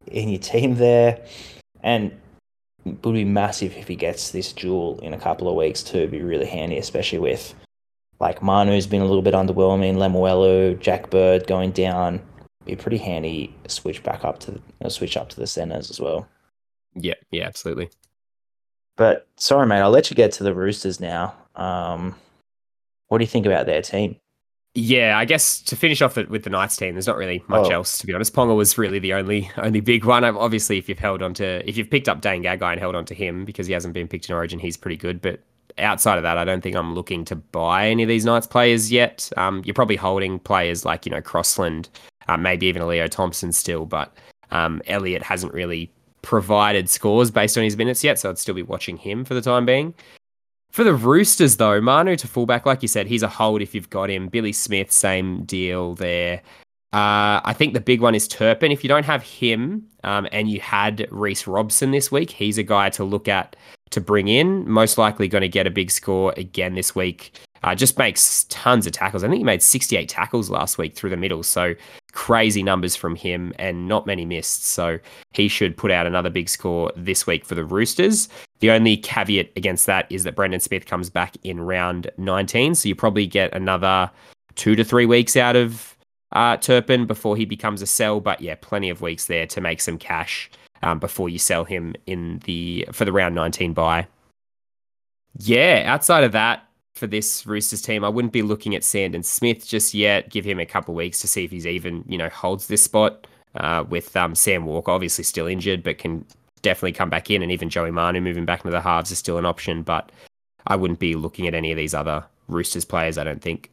in 0.07 0.29
your 0.29 0.39
team 0.39 0.75
there, 0.75 1.25
and 1.81 2.11
it 2.85 3.03
would 3.03 3.13
be 3.13 3.25
massive 3.25 3.75
if 3.75 3.87
he 3.87 3.95
gets 3.95 4.31
this 4.31 4.53
duel 4.53 4.99
in 5.01 5.13
a 5.13 5.19
couple 5.19 5.49
of 5.49 5.55
weeks 5.55 5.83
too. 5.83 5.97
It'd 5.97 6.11
be 6.11 6.21
really 6.21 6.45
handy, 6.45 6.77
especially 6.77 7.19
with 7.19 7.53
like 8.19 8.41
Manu's 8.41 8.87
been 8.87 9.01
a 9.01 9.05
little 9.05 9.21
bit 9.21 9.33
underwhelming, 9.33 9.95
Lemuelu, 9.95 10.79
Jack 10.79 11.09
Bird 11.09 11.47
going 11.47 11.71
down. 11.71 12.21
Be 12.65 12.73
a 12.73 12.77
pretty 12.77 12.97
handy 12.97 13.55
switch 13.67 14.01
back 14.03 14.23
up 14.23 14.39
to 14.39 14.59
the, 14.79 14.89
switch 14.89 15.17
up 15.17 15.29
to 15.29 15.39
the 15.39 15.47
centers 15.47 15.89
as 15.89 15.99
well. 15.99 16.27
yeah, 16.95 17.13
yeah, 17.31 17.45
absolutely. 17.45 17.89
But 18.97 19.27
sorry, 19.37 19.67
mate, 19.67 19.81
I'll 19.81 19.91
let 19.91 20.09
you 20.09 20.15
get 20.15 20.31
to 20.33 20.43
the 20.43 20.53
Roosters 20.53 20.99
now. 20.99 21.35
Um, 21.55 22.15
what 23.07 23.17
do 23.19 23.23
you 23.23 23.29
think 23.29 23.45
about 23.45 23.65
their 23.65 23.81
team? 23.81 24.15
Yeah, 24.77 25.17
I 25.17 25.23
guess 25.23 25.61
to 25.63 25.75
finish 25.77 26.01
off 26.01 26.17
with 26.17 26.43
the 26.43 26.49
Knights 26.49 26.75
team, 26.75 26.95
there's 26.95 27.07
not 27.07 27.15
really 27.15 27.41
much 27.47 27.67
oh. 27.67 27.75
else 27.75 27.97
to 27.99 28.07
be 28.07 28.13
honest. 28.13 28.33
Ponga 28.33 28.55
was 28.55 28.77
really 28.77 28.99
the 28.99 29.13
only 29.13 29.49
only 29.57 29.79
big 29.79 30.03
one. 30.03 30.25
Obviously, 30.25 30.77
if 30.77 30.89
you've 30.89 30.99
held 30.99 31.21
on 31.21 31.33
to 31.35 31.67
if 31.67 31.77
you've 31.77 31.89
picked 31.89 32.09
up 32.09 32.19
Dane 32.19 32.43
Gagai 32.43 32.71
and 32.71 32.79
held 32.79 32.93
on 32.93 33.05
to 33.05 33.13
him 33.13 33.45
because 33.45 33.67
he 33.67 33.73
hasn't 33.73 33.93
been 33.93 34.09
picked 34.09 34.27
in 34.27 34.35
Origin, 34.35 34.59
he's 34.59 34.75
pretty 34.75 34.97
good. 34.97 35.21
But 35.21 35.39
outside 35.77 36.17
of 36.17 36.23
that, 36.23 36.37
I 36.37 36.45
don't 36.45 36.61
think 36.61 36.75
I'm 36.75 36.93
looking 36.93 37.25
to 37.25 37.35
buy 37.35 37.87
any 37.87 38.03
of 38.03 38.09
these 38.09 38.25
Knights 38.25 38.47
players 38.47 38.91
yet. 38.91 39.29
Um, 39.37 39.61
you're 39.65 39.73
probably 39.73 39.95
holding 39.95 40.39
players 40.39 40.85
like 40.85 41.05
you 41.05 41.11
know 41.11 41.21
Crossland, 41.21 41.89
uh, 42.27 42.37
maybe 42.37 42.67
even 42.67 42.81
a 42.81 42.87
Leo 42.87 43.07
Thompson 43.07 43.51
still, 43.51 43.85
but 43.85 44.15
um, 44.51 44.81
Elliott 44.87 45.23
hasn't 45.23 45.53
really 45.53 45.91
provided 46.21 46.89
scores 46.89 47.29
based 47.29 47.57
on 47.57 47.63
his 47.63 47.77
minutes 47.77 48.03
yet, 48.03 48.19
so 48.19 48.29
I'd 48.29 48.37
still 48.37 48.55
be 48.55 48.63
watching 48.63 48.97
him 48.97 49.25
for 49.25 49.33
the 49.33 49.41
time 49.41 49.65
being. 49.65 49.93
For 50.71 50.83
the 50.83 50.93
Roosters, 50.93 51.57
though, 51.57 51.79
Manu 51.79 52.17
to 52.17 52.27
fullback, 52.27 52.65
like 52.65 52.81
you 52.81 52.87
said, 52.89 53.07
he's 53.07 53.23
a 53.23 53.29
hold 53.29 53.61
if 53.61 53.73
you've 53.73 53.89
got 53.89 54.09
him. 54.09 54.27
Billy 54.27 54.51
Smith, 54.51 54.91
same 54.91 55.45
deal 55.45 55.95
there. 55.95 56.41
Uh, 56.91 57.39
I 57.43 57.53
think 57.53 57.73
the 57.73 57.79
big 57.79 58.01
one 58.01 58.15
is 58.15 58.27
Turpin. 58.27 58.71
If 58.71 58.83
you 58.83 58.87
don't 58.87 59.05
have 59.05 59.23
him 59.23 59.85
um, 60.03 60.27
and 60.31 60.49
you 60.49 60.59
had 60.59 61.07
Reece 61.11 61.47
Robson 61.47 61.91
this 61.91 62.11
week, 62.11 62.29
he's 62.29 62.57
a 62.57 62.63
guy 62.63 62.89
to 62.91 63.03
look 63.03 63.27
at 63.27 63.55
to 63.95 64.01
bring 64.01 64.27
in. 64.27 64.69
Most 64.69 64.97
likely 64.97 65.27
going 65.27 65.41
to 65.41 65.49
get 65.49 65.65
a 65.65 65.71
big 65.71 65.89
score 65.89 66.33
again 66.37 66.75
this 66.75 66.93
week. 66.93 67.39
Uh, 67.63 67.73
just 67.73 67.97
makes 67.97 68.43
tons 68.49 68.85
of 68.85 68.91
tackles. 68.91 69.23
I 69.23 69.27
think 69.27 69.39
he 69.39 69.43
made 69.43 69.63
68 69.63 70.07
tackles 70.07 70.49
last 70.49 70.77
week 70.77 70.95
through 70.95 71.09
the 71.09 71.17
middle. 71.17 71.41
So 71.41 71.73
crazy 72.11 72.61
numbers 72.61 72.95
from 72.95 73.15
him 73.15 73.53
and 73.57 73.87
not 73.87 74.05
many 74.05 74.25
missed. 74.25 74.65
So 74.65 74.99
he 75.31 75.47
should 75.47 75.75
put 75.75 75.91
out 75.91 76.05
another 76.05 76.29
big 76.29 76.49
score 76.49 76.91
this 76.95 77.25
week 77.25 77.45
for 77.45 77.55
the 77.55 77.63
Roosters. 77.63 78.27
The 78.59 78.69
only 78.69 78.97
caveat 78.97 79.51
against 79.55 79.85
that 79.85 80.05
is 80.11 80.25
that 80.25 80.35
Brandon 80.35 80.59
Smith 80.59 80.85
comes 80.85 81.09
back 81.09 81.37
in 81.43 81.61
round 81.61 82.11
19. 82.17 82.75
So 82.75 82.89
you 82.89 82.95
probably 82.95 83.25
get 83.25 83.53
another 83.55 84.11
two 84.55 84.75
to 84.75 84.83
three 84.83 85.05
weeks 85.05 85.37
out 85.37 85.55
of 85.55 85.97
uh, 86.33 86.57
Turpin 86.57 87.07
before 87.07 87.37
he 87.37 87.45
becomes 87.45 87.81
a 87.81 87.87
sell. 87.87 88.19
But 88.19 88.41
yeah, 88.41 88.55
plenty 88.61 88.89
of 88.89 89.01
weeks 89.01 89.25
there 89.25 89.47
to 89.47 89.61
make 89.61 89.79
some 89.79 89.97
cash 89.97 90.51
um, 90.85 90.99
before 90.99 91.27
you 91.27 91.39
sell 91.39 91.65
him 91.65 91.95
in 92.05 92.39
the 92.45 92.87
for 92.91 93.03
the 93.03 93.11
round 93.11 93.35
19 93.35 93.73
buy. 93.73 94.07
Yeah, 95.37 95.83
outside 95.85 96.23
of 96.23 96.31
that, 96.31 96.65
for 96.93 97.07
this 97.07 97.45
Roosters 97.45 97.81
team. 97.81 98.05
I 98.05 98.09
wouldn't 98.09 98.31
be 98.31 98.41
looking 98.41 98.73
at 98.73 98.83
Sandon 98.83 99.23
Smith 99.23 99.67
just 99.67 99.93
yet. 99.93 100.29
Give 100.29 100.45
him 100.45 100.59
a 100.59 100.65
couple 100.65 100.93
of 100.93 100.97
weeks 100.97 101.19
to 101.21 101.27
see 101.27 101.43
if 101.43 101.51
he's 101.51 101.67
even, 101.67 102.05
you 102.07 102.17
know, 102.17 102.29
holds 102.29 102.67
this 102.67 102.83
spot. 102.83 103.27
Uh, 103.55 103.85
with 103.87 104.15
um, 104.17 104.35
Sam 104.35 104.65
Walker 104.65 104.91
obviously 104.91 105.23
still 105.23 105.47
injured, 105.47 105.81
but 105.81 105.97
can 105.97 106.25
definitely 106.61 106.91
come 106.91 107.09
back 107.09 107.31
in, 107.31 107.41
and 107.41 107.51
even 107.51 107.69
Joey 107.69 107.91
Manu 107.91 108.19
moving 108.19 108.43
back 108.43 108.61
into 108.61 108.71
the 108.71 108.81
halves 108.81 109.11
is 109.11 109.17
still 109.17 109.37
an 109.37 109.45
option. 109.45 109.81
But 109.81 110.11
I 110.67 110.75
wouldn't 110.75 110.99
be 110.99 111.15
looking 111.15 111.47
at 111.47 111.53
any 111.53 111.71
of 111.71 111.77
these 111.77 111.93
other 111.93 112.25
Roosters 112.49 112.85
players. 112.85 113.17
I 113.17 113.23
don't 113.23 113.41
think. 113.41 113.71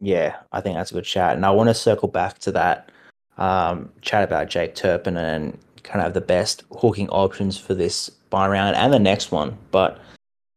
Yeah, 0.00 0.36
I 0.52 0.60
think 0.60 0.76
that's 0.76 0.90
a 0.90 0.94
good 0.94 1.04
chat, 1.04 1.36
and 1.36 1.46
I 1.46 1.50
want 1.50 1.68
to 1.70 1.74
circle 1.74 2.08
back 2.08 2.38
to 2.40 2.52
that 2.52 2.90
um, 3.38 3.90
chat 4.02 4.22
about 4.22 4.48
Jake 4.48 4.74
Turpin 4.74 5.16
and 5.16 5.58
kind 5.84 6.00
of 6.00 6.04
have 6.04 6.14
the 6.14 6.20
best 6.20 6.64
hooking 6.72 7.08
options 7.10 7.56
for 7.56 7.74
this 7.74 8.08
buy 8.30 8.48
round 8.48 8.74
and 8.74 8.92
the 8.92 8.98
next 8.98 9.30
one, 9.30 9.56
but 9.70 10.00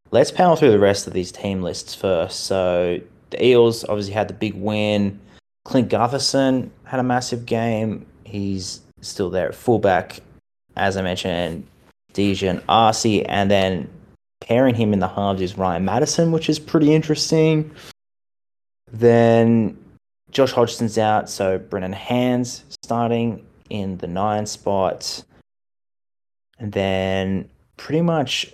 let's 0.09 0.31
power 0.31 0.55
through 0.55 0.71
the 0.71 0.79
rest 0.79 1.05
of 1.05 1.13
these 1.13 1.31
team 1.31 1.61
lists 1.61 1.93
first. 1.93 2.45
So 2.45 2.99
the 3.29 3.45
Eels 3.45 3.83
obviously 3.83 4.13
had 4.13 4.27
the 4.27 4.33
big 4.33 4.55
win. 4.55 5.19
Clint 5.65 5.89
Gutherson 5.89 6.71
had 6.85 6.99
a 6.99 7.03
massive 7.03 7.45
game. 7.45 8.05
He's 8.23 8.81
still 9.01 9.29
there 9.29 9.49
at 9.49 9.55
fullback, 9.55 10.19
as 10.75 10.97
I 10.97 11.01
mentioned. 11.01 11.67
Daejarn 12.13 12.63
Asi, 12.67 13.23
and 13.25 13.51
then 13.51 13.89
pairing 14.39 14.75
him 14.75 14.93
in 14.93 14.99
the 14.99 15.07
halves 15.07 15.41
is 15.41 15.57
Ryan 15.57 15.85
Matterson, 15.85 16.31
which 16.31 16.49
is 16.49 16.57
pretty 16.57 16.93
interesting. 16.93 17.69
Then 18.91 19.77
Josh 20.31 20.53
Hodgson's 20.53 20.97
out, 20.97 21.29
so 21.29 21.57
Brendan 21.59 21.93
Hands 21.93 22.63
starting 22.81 23.45
in 23.69 23.97
the 23.97 24.07
nine 24.07 24.45
spot. 24.45 25.23
And 26.59 26.71
then 26.71 27.49
pretty 27.77 28.01
much 28.01 28.51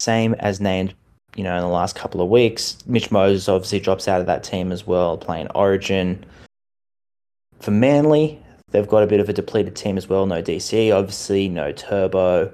same 0.00 0.34
as 0.34 0.60
named, 0.60 0.94
you 1.36 1.44
know, 1.44 1.54
in 1.54 1.62
the 1.62 1.68
last 1.68 1.94
couple 1.96 2.20
of 2.20 2.28
weeks. 2.28 2.78
Mitch 2.86 3.10
Moses 3.10 3.48
obviously 3.48 3.80
drops 3.80 4.08
out 4.08 4.20
of 4.20 4.26
that 4.26 4.44
team 4.44 4.72
as 4.72 4.86
well, 4.86 5.16
playing 5.16 5.48
Origin. 5.54 6.24
For 7.60 7.70
Manly, 7.70 8.42
they've 8.70 8.88
got 8.88 9.02
a 9.02 9.06
bit 9.06 9.20
of 9.20 9.28
a 9.28 9.32
depleted 9.32 9.76
team 9.76 9.96
as 9.96 10.08
well. 10.08 10.26
No 10.26 10.42
DC, 10.42 10.94
obviously, 10.94 11.48
no 11.48 11.72
Turbo. 11.72 12.52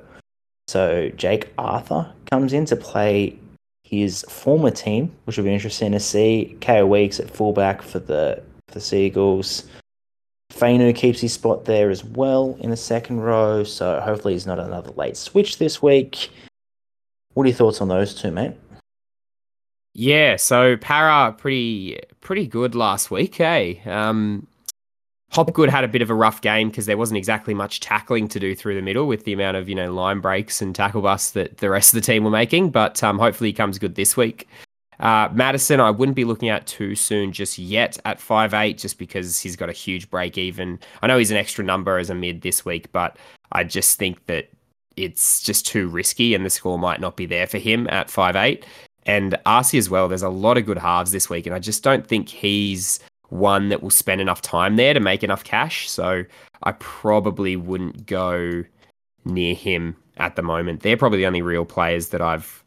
So 0.68 1.10
Jake 1.16 1.52
Arthur 1.58 2.12
comes 2.30 2.52
in 2.52 2.64
to 2.66 2.76
play 2.76 3.38
his 3.84 4.24
former 4.28 4.72
team, 4.72 5.14
which 5.24 5.36
will 5.36 5.44
be 5.44 5.54
interesting 5.54 5.92
to 5.92 6.00
see. 6.00 6.56
KO 6.60 6.86
Weeks 6.86 7.20
at 7.20 7.30
fullback 7.30 7.82
for 7.82 8.00
the 8.00 8.42
for 8.68 8.74
the 8.74 8.80
Seagulls. 8.80 9.64
Fainu 10.56 10.94
keeps 10.94 11.20
his 11.20 11.32
spot 11.32 11.64
there 11.64 11.90
as 11.90 12.04
well 12.04 12.56
in 12.60 12.70
the 12.70 12.76
second 12.76 13.20
row, 13.20 13.62
so 13.64 14.00
hopefully 14.00 14.34
he's 14.34 14.46
not 14.46 14.58
another 14.58 14.90
late 14.92 15.16
switch 15.16 15.58
this 15.58 15.82
week. 15.82 16.30
What 17.34 17.44
are 17.44 17.48
your 17.48 17.56
thoughts 17.56 17.80
on 17.80 17.88
those 17.88 18.14
two, 18.14 18.30
mate? 18.30 18.54
Yeah, 19.92 20.36
so 20.36 20.76
Para 20.76 21.32
pretty 21.32 22.00
pretty 22.20 22.46
good 22.46 22.74
last 22.74 23.10
week, 23.10 23.40
eh? 23.40 23.76
Um, 23.86 24.46
Hopgood 25.32 25.70
had 25.70 25.84
a 25.84 25.88
bit 25.88 26.02
of 26.02 26.10
a 26.10 26.14
rough 26.14 26.40
game 26.40 26.68
because 26.68 26.86
there 26.86 26.96
wasn't 26.96 27.18
exactly 27.18 27.52
much 27.52 27.80
tackling 27.80 28.28
to 28.28 28.40
do 28.40 28.54
through 28.54 28.74
the 28.74 28.82
middle 28.82 29.06
with 29.06 29.24
the 29.24 29.32
amount 29.32 29.56
of 29.56 29.68
you 29.68 29.74
know 29.74 29.92
line 29.92 30.20
breaks 30.20 30.62
and 30.62 30.74
tackle 30.74 31.02
busts 31.02 31.32
that 31.32 31.58
the 31.58 31.70
rest 31.70 31.92
of 31.92 32.00
the 32.00 32.06
team 32.06 32.24
were 32.24 32.30
making. 32.30 32.70
But 32.70 33.02
um, 33.02 33.18
hopefully 33.18 33.50
he 33.50 33.54
comes 33.54 33.78
good 33.78 33.94
this 33.94 34.16
week. 34.16 34.48
Uh, 35.00 35.28
Matterson, 35.32 35.80
I 35.80 35.90
wouldn't 35.90 36.16
be 36.16 36.24
looking 36.24 36.48
at 36.48 36.66
too 36.66 36.94
soon 36.94 37.32
just 37.32 37.58
yet 37.58 37.98
at 38.04 38.20
five 38.20 38.54
eight, 38.54 38.78
just 38.78 38.98
because 38.98 39.38
he's 39.40 39.56
got 39.56 39.68
a 39.68 39.72
huge 39.72 40.10
break 40.10 40.38
even. 40.38 40.78
I 41.02 41.06
know 41.06 41.18
he's 41.18 41.30
an 41.30 41.36
extra 41.36 41.64
number 41.64 41.98
as 41.98 42.10
a 42.10 42.14
mid 42.14 42.42
this 42.42 42.64
week, 42.64 42.90
but 42.92 43.18
I 43.52 43.64
just 43.64 43.98
think 43.98 44.26
that 44.26 44.48
it's 44.96 45.40
just 45.40 45.66
too 45.66 45.88
risky 45.88 46.34
and 46.34 46.44
the 46.44 46.50
score 46.50 46.78
might 46.78 47.00
not 47.00 47.16
be 47.16 47.26
there 47.26 47.46
for 47.46 47.58
him 47.58 47.86
at 47.90 48.10
five 48.10 48.36
eight. 48.36 48.64
And 49.04 49.38
Asi 49.46 49.78
as 49.78 49.88
well, 49.88 50.08
there's 50.08 50.22
a 50.22 50.28
lot 50.28 50.58
of 50.58 50.66
good 50.66 50.78
halves 50.78 51.12
this 51.12 51.30
week, 51.30 51.46
and 51.46 51.54
I 51.54 51.58
just 51.58 51.82
don't 51.82 52.06
think 52.06 52.28
he's 52.28 52.98
one 53.28 53.68
that 53.68 53.82
will 53.82 53.90
spend 53.90 54.20
enough 54.20 54.40
time 54.40 54.76
there 54.76 54.94
to 54.94 55.00
make 55.00 55.22
enough 55.22 55.44
cash. 55.44 55.90
So 55.90 56.24
I 56.62 56.72
probably 56.72 57.56
wouldn't 57.56 58.06
go 58.06 58.64
near 59.24 59.54
him 59.54 59.96
at 60.16 60.36
the 60.36 60.42
moment. 60.42 60.80
They're 60.80 60.96
probably 60.96 61.18
the 61.18 61.26
only 61.26 61.42
real 61.42 61.64
players 61.64 62.08
that 62.08 62.20
I've 62.20 62.64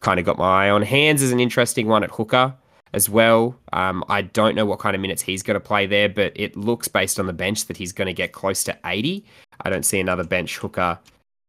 kind 0.00 0.20
of 0.20 0.26
got 0.26 0.38
my 0.38 0.66
eye 0.66 0.70
on. 0.70 0.82
Hands 0.82 1.20
is 1.20 1.32
an 1.32 1.40
interesting 1.40 1.88
one 1.88 2.04
at 2.04 2.10
hooker 2.10 2.54
as 2.92 3.08
well. 3.08 3.58
Um, 3.72 4.04
I 4.08 4.22
don't 4.22 4.54
know 4.54 4.66
what 4.66 4.78
kind 4.78 4.94
of 4.94 5.02
minutes 5.02 5.22
he's 5.22 5.42
going 5.42 5.56
to 5.56 5.60
play 5.60 5.86
there, 5.86 6.08
but 6.08 6.32
it 6.36 6.56
looks 6.56 6.88
based 6.88 7.18
on 7.18 7.26
the 7.26 7.32
bench 7.32 7.66
that 7.66 7.76
he's 7.76 7.92
going 7.92 8.06
to 8.06 8.14
get 8.14 8.32
close 8.32 8.64
to 8.64 8.78
80. 8.84 9.24
I 9.62 9.70
don't 9.70 9.84
see 9.84 10.00
another 10.00 10.24
bench 10.24 10.58
hooker 10.58 10.98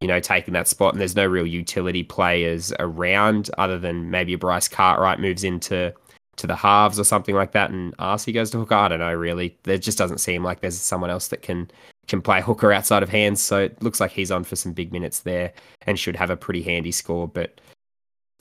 you 0.01 0.07
know, 0.07 0.19
taking 0.19 0.53
that 0.53 0.67
spot. 0.67 0.93
And 0.93 1.01
there's 1.01 1.15
no 1.15 1.25
real 1.25 1.47
utility 1.47 2.03
players 2.03 2.71
around 2.79 3.49
other 3.57 3.79
than 3.79 4.11
maybe 4.11 4.33
a 4.33 4.37
Bryce 4.37 4.67
Cartwright 4.67 5.19
moves 5.19 5.43
into 5.43 5.93
to 6.35 6.45
the 6.47 6.55
halves 6.55 6.99
or 6.99 7.03
something 7.03 7.33
like 7.33 7.51
that, 7.53 7.71
and 7.71 7.95
Asi 7.97 8.31
goes 8.31 8.51
to 8.51 8.59
hooker. 8.59 8.75
I 8.75 8.87
don't 8.89 8.99
know 8.99 9.13
really. 9.13 9.57
There 9.63 9.77
just 9.77 9.97
doesn't 9.97 10.19
seem 10.19 10.43
like 10.43 10.61
there's 10.61 10.79
someone 10.79 11.09
else 11.09 11.29
that 11.29 11.41
can 11.41 11.69
can 12.07 12.21
play 12.21 12.41
hooker 12.41 12.71
outside 12.71 13.03
of 13.03 13.09
hands. 13.09 13.41
So 13.41 13.59
it 13.59 13.81
looks 13.81 13.99
like 13.99 14.11
he's 14.11 14.31
on 14.31 14.43
for 14.43 14.55
some 14.55 14.71
big 14.71 14.93
minutes 14.93 15.21
there 15.21 15.51
and 15.87 15.99
should 15.99 16.15
have 16.15 16.29
a 16.29 16.37
pretty 16.37 16.61
handy 16.61 16.91
score. 16.91 17.27
But 17.27 17.59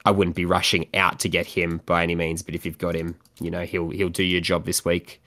I 0.06 0.12
wouldn't 0.12 0.36
be 0.36 0.44
rushing 0.44 0.88
out 0.94 1.18
to 1.20 1.28
get 1.28 1.46
him 1.46 1.82
by 1.84 2.04
any 2.04 2.14
means. 2.14 2.40
But 2.40 2.54
if 2.54 2.64
you've 2.64 2.78
got 2.78 2.94
him, 2.94 3.16
you 3.40 3.50
know 3.50 3.64
he'll 3.64 3.90
he'll 3.90 4.08
do 4.08 4.22
your 4.22 4.40
job 4.40 4.64
this 4.64 4.84
week. 4.84 5.20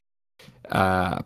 Uh, 0.72 1.22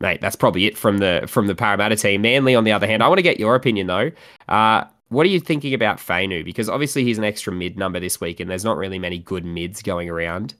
mate, 0.00 0.20
that's 0.20 0.36
probably 0.36 0.66
it 0.66 0.78
from 0.78 0.98
the 0.98 1.24
from 1.26 1.48
the 1.48 1.54
Parramatta 1.54 1.96
team. 1.96 2.22
Manly, 2.22 2.54
on 2.54 2.62
the 2.64 2.72
other 2.72 2.86
hand, 2.86 3.02
I 3.02 3.08
want 3.08 3.18
to 3.18 3.22
get 3.22 3.40
your 3.40 3.56
opinion 3.56 3.88
though. 3.88 4.12
Uh, 4.48 4.84
what 5.08 5.26
are 5.26 5.28
you 5.28 5.40
thinking 5.40 5.74
about 5.74 5.98
Fainu? 5.98 6.44
Because 6.44 6.68
obviously 6.68 7.02
he's 7.02 7.18
an 7.18 7.24
extra 7.24 7.52
mid 7.52 7.76
number 7.76 7.98
this 7.98 8.20
week, 8.20 8.38
and 8.38 8.48
there's 8.48 8.64
not 8.64 8.76
really 8.76 9.00
many 9.00 9.18
good 9.18 9.44
mids 9.44 9.82
going 9.82 10.08
around. 10.08 10.54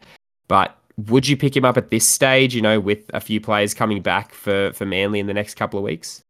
But 0.48 0.76
would 0.96 1.28
you 1.28 1.36
pick 1.36 1.56
him 1.56 1.64
up 1.64 1.76
at 1.76 1.90
this 1.90 2.06
stage? 2.06 2.56
You 2.56 2.62
know, 2.62 2.80
with 2.80 3.08
a 3.14 3.20
few 3.20 3.40
players 3.40 3.72
coming 3.72 4.02
back 4.02 4.34
for 4.34 4.72
for 4.72 4.84
Manly 4.84 5.20
in 5.20 5.28
the 5.28 5.34
next 5.34 5.54
couple 5.54 5.78
of 5.78 5.84
weeks. 5.84 6.24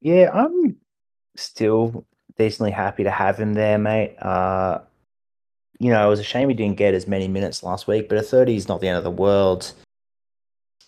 Yeah, 0.00 0.30
I'm 0.32 0.76
still 1.36 2.06
decently 2.40 2.70
happy 2.70 3.04
to 3.04 3.10
have 3.10 3.38
him 3.38 3.54
there, 3.54 3.78
mate. 3.78 4.16
Uh, 4.20 4.80
you 5.78 5.90
know, 5.90 6.06
it 6.06 6.10
was 6.10 6.20
a 6.20 6.24
shame 6.24 6.48
he 6.48 6.54
didn't 6.54 6.76
get 6.76 6.94
as 6.94 7.06
many 7.06 7.28
minutes 7.28 7.62
last 7.62 7.86
week, 7.86 8.08
but 8.08 8.18
a 8.18 8.22
30 8.22 8.56
is 8.56 8.68
not 8.68 8.80
the 8.80 8.88
end 8.88 8.98
of 8.98 9.04
the 9.04 9.10
world 9.10 9.72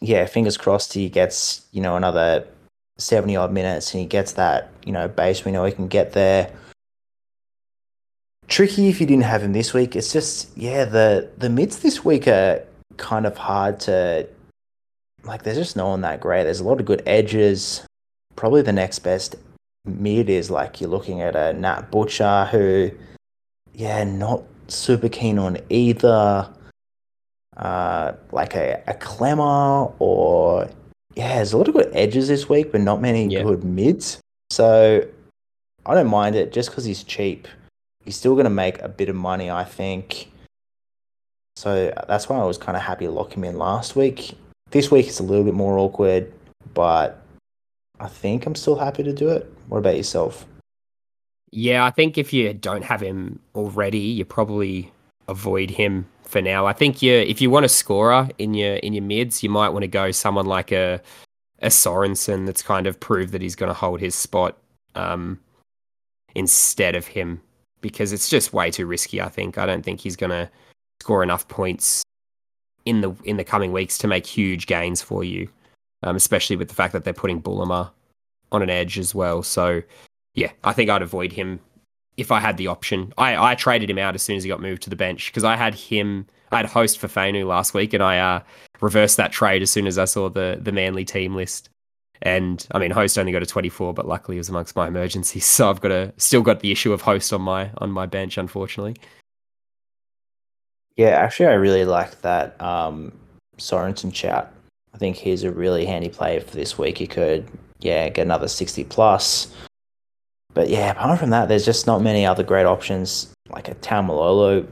yeah, 0.02 0.26
fingers 0.26 0.56
crossed 0.56 0.92
he 0.92 1.08
gets, 1.08 1.64
you 1.70 1.80
know, 1.80 1.96
another 1.96 2.46
70 2.98 3.36
odd 3.36 3.52
minutes 3.52 3.94
and 3.94 4.00
he 4.00 4.06
gets 4.06 4.32
that, 4.32 4.70
you 4.84 4.92
know, 4.92 5.06
base. 5.06 5.44
We 5.44 5.52
know 5.52 5.64
he 5.64 5.72
can 5.72 5.88
get 5.88 6.12
there. 6.12 6.50
Tricky 8.48 8.88
if 8.88 9.00
you 9.00 9.06
didn't 9.06 9.24
have 9.24 9.42
him 9.42 9.52
this 9.52 9.72
week. 9.72 9.94
It's 9.94 10.12
just, 10.12 10.56
yeah, 10.58 10.84
the, 10.84 11.30
the 11.38 11.48
mids 11.48 11.78
this 11.78 12.04
week 12.04 12.26
are 12.26 12.64
kind 12.96 13.26
of 13.26 13.36
hard 13.36 13.78
to, 13.80 14.28
like, 15.22 15.44
there's 15.44 15.56
just 15.56 15.76
no 15.76 15.88
one 15.88 16.00
that 16.00 16.20
great. 16.20 16.44
There's 16.44 16.60
a 16.60 16.64
lot 16.64 16.80
of 16.80 16.86
good 16.86 17.02
edges. 17.06 17.86
Probably 18.34 18.62
the 18.62 18.72
next 18.72 18.98
best 18.98 19.36
mid 19.84 20.28
is 20.30 20.50
like 20.50 20.80
you're 20.80 20.90
looking 20.90 21.20
at 21.20 21.34
a 21.36 21.52
Nat 21.52 21.90
Butcher 21.90 22.46
who, 22.50 22.90
yeah, 23.74 24.04
not 24.04 24.42
super 24.68 25.08
keen 25.08 25.38
on 25.38 25.58
either. 25.68 26.48
uh, 27.56 28.12
like 28.30 28.54
a, 28.54 28.82
a 28.86 28.94
Clemmer 28.94 29.92
or 29.98 30.68
yeah, 31.14 31.34
there's 31.36 31.52
a 31.52 31.58
lot 31.58 31.68
of 31.68 31.74
good 31.74 31.90
edges 31.92 32.28
this 32.28 32.48
week, 32.48 32.72
but 32.72 32.80
not 32.80 33.02
many 33.02 33.26
Yeah. 33.26 33.42
good 33.42 33.62
mids. 33.62 34.18
So 34.48 35.06
I 35.84 35.94
don't 35.94 36.06
mind 36.08 36.34
it 36.34 36.52
just 36.52 36.70
because 36.70 36.86
he's 36.86 37.04
cheap. 37.04 37.46
He's 38.04 38.16
still 38.16 38.32
going 38.34 38.44
to 38.44 38.50
make 38.50 38.80
a 38.80 38.88
bit 38.88 39.10
of 39.10 39.16
money, 39.16 39.50
I 39.50 39.64
think. 39.64 40.32
So 41.56 41.92
that's 42.08 42.26
why 42.28 42.38
I 42.38 42.44
was 42.44 42.56
kind 42.56 42.74
of 42.76 42.82
happy 42.82 43.04
to 43.04 43.10
lock 43.10 43.36
him 43.36 43.44
in 43.44 43.58
last 43.58 43.94
week. 43.96 44.34
This 44.70 44.90
week 44.90 45.06
it's 45.06 45.20
a 45.20 45.22
little 45.22 45.44
bit 45.44 45.52
more 45.54 45.76
awkward, 45.78 46.32
but 46.72 47.20
I 48.00 48.08
think 48.08 48.46
I'm 48.46 48.54
still 48.54 48.76
happy 48.76 49.02
to 49.02 49.12
do 49.12 49.28
it. 49.28 49.51
What 49.72 49.78
about 49.78 49.96
yourself? 49.96 50.44
Yeah, 51.50 51.86
I 51.86 51.90
think 51.90 52.18
if 52.18 52.30
you 52.30 52.52
don't 52.52 52.84
have 52.84 53.00
him 53.00 53.38
already, 53.54 54.00
you 54.00 54.22
probably 54.22 54.92
avoid 55.28 55.70
him 55.70 56.06
for 56.24 56.42
now. 56.42 56.66
I 56.66 56.74
think 56.74 57.00
you 57.00 57.14
if 57.14 57.40
you 57.40 57.48
want 57.48 57.64
a 57.64 57.70
scorer 57.70 58.28
in 58.36 58.52
your 58.52 58.74
in 58.74 58.92
your 58.92 59.02
mids, 59.02 59.42
you 59.42 59.48
might 59.48 59.70
want 59.70 59.84
to 59.84 59.88
go 59.88 60.10
someone 60.10 60.44
like 60.44 60.72
a 60.72 61.00
a 61.60 61.68
Sorensen 61.68 62.44
that's 62.44 62.60
kind 62.60 62.86
of 62.86 63.00
proved 63.00 63.32
that 63.32 63.40
he's 63.40 63.56
going 63.56 63.68
to 63.68 63.74
hold 63.74 63.98
his 63.98 64.14
spot 64.14 64.58
um, 64.94 65.40
instead 66.34 66.94
of 66.94 67.06
him 67.06 67.40
because 67.80 68.12
it's 68.12 68.28
just 68.28 68.52
way 68.52 68.70
too 68.70 68.84
risky. 68.84 69.22
I 69.22 69.30
think 69.30 69.56
I 69.56 69.64
don't 69.64 69.82
think 69.82 70.00
he's 70.00 70.16
going 70.16 70.32
to 70.32 70.50
score 71.00 71.22
enough 71.22 71.48
points 71.48 72.02
in 72.84 73.00
the 73.00 73.14
in 73.24 73.38
the 73.38 73.44
coming 73.44 73.72
weeks 73.72 73.96
to 73.98 74.06
make 74.06 74.26
huge 74.26 74.66
gains 74.66 75.00
for 75.00 75.24
you, 75.24 75.48
um, 76.02 76.14
especially 76.14 76.56
with 76.56 76.68
the 76.68 76.74
fact 76.74 76.92
that 76.92 77.04
they're 77.04 77.14
putting 77.14 77.40
Bullimer 77.40 77.90
on 78.52 78.62
an 78.62 78.70
edge 78.70 78.98
as 78.98 79.14
well. 79.14 79.42
So 79.42 79.82
yeah, 80.34 80.52
I 80.64 80.72
think 80.72 80.90
I'd 80.90 81.02
avoid 81.02 81.32
him 81.32 81.60
if 82.16 82.30
I 82.30 82.40
had 82.40 82.56
the 82.56 82.66
option. 82.66 83.12
I, 83.18 83.52
I 83.52 83.54
traded 83.54 83.90
him 83.90 83.98
out 83.98 84.14
as 84.14 84.22
soon 84.22 84.36
as 84.36 84.44
he 84.44 84.48
got 84.48 84.60
moved 84.60 84.82
to 84.82 84.90
the 84.90 84.96
bench 84.96 85.30
because 85.30 85.44
I 85.44 85.56
had 85.56 85.74
him. 85.74 86.26
I 86.50 86.58
had 86.58 86.66
host 86.66 86.98
for 86.98 87.08
Fainu 87.08 87.46
last 87.46 87.72
week, 87.72 87.94
and 87.94 88.02
I 88.02 88.18
uh, 88.18 88.40
reversed 88.80 89.16
that 89.16 89.32
trade 89.32 89.62
as 89.62 89.70
soon 89.70 89.86
as 89.86 89.98
I 89.98 90.04
saw 90.04 90.28
the 90.28 90.58
the 90.60 90.72
Manly 90.72 91.04
team 91.04 91.34
list. 91.34 91.68
And 92.20 92.64
I 92.70 92.78
mean, 92.78 92.92
host 92.92 93.18
only 93.18 93.32
got 93.32 93.42
a 93.42 93.46
24, 93.46 93.94
but 93.94 94.06
luckily 94.06 94.36
it 94.36 94.40
was 94.40 94.48
amongst 94.48 94.76
my 94.76 94.86
emergencies, 94.86 95.44
so 95.46 95.68
I've 95.70 95.80
got 95.80 95.90
a 95.90 96.12
still 96.18 96.42
got 96.42 96.60
the 96.60 96.70
issue 96.70 96.92
of 96.92 97.02
host 97.02 97.32
on 97.32 97.42
my 97.42 97.70
on 97.78 97.90
my 97.90 98.06
bench, 98.06 98.38
unfortunately. 98.38 98.96
Yeah, 100.96 101.10
actually, 101.10 101.46
I 101.46 101.54
really 101.54 101.84
like 101.84 102.20
that 102.20 102.60
um, 102.60 103.12
Sorensen 103.56 104.12
chat. 104.12 104.52
I 104.94 104.98
think 104.98 105.16
he's 105.16 105.42
a 105.42 105.50
really 105.50 105.86
handy 105.86 106.10
player 106.10 106.40
for 106.40 106.54
this 106.54 106.76
week. 106.76 106.98
He 106.98 107.06
could, 107.06 107.48
yeah, 107.84 108.08
get 108.08 108.22
another 108.22 108.48
60 108.48 108.84
plus. 108.84 109.54
But 110.54 110.68
yeah, 110.68 110.90
apart 110.90 111.18
from 111.18 111.30
that, 111.30 111.48
there's 111.48 111.64
just 111.64 111.86
not 111.86 112.02
many 112.02 112.26
other 112.26 112.42
great 112.42 112.66
options. 112.66 113.32
Like 113.48 113.68
a 113.68 113.74
Taumalolo 113.76 114.66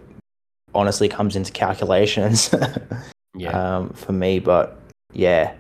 honestly 0.75 1.09
comes 1.09 1.37
into 1.37 1.53
calculations 1.53 2.55
Yeah, 3.35 3.77
um, 3.79 3.91
for 3.91 4.13
me. 4.13 4.39
But 4.39 4.79
yeah, 5.13 5.55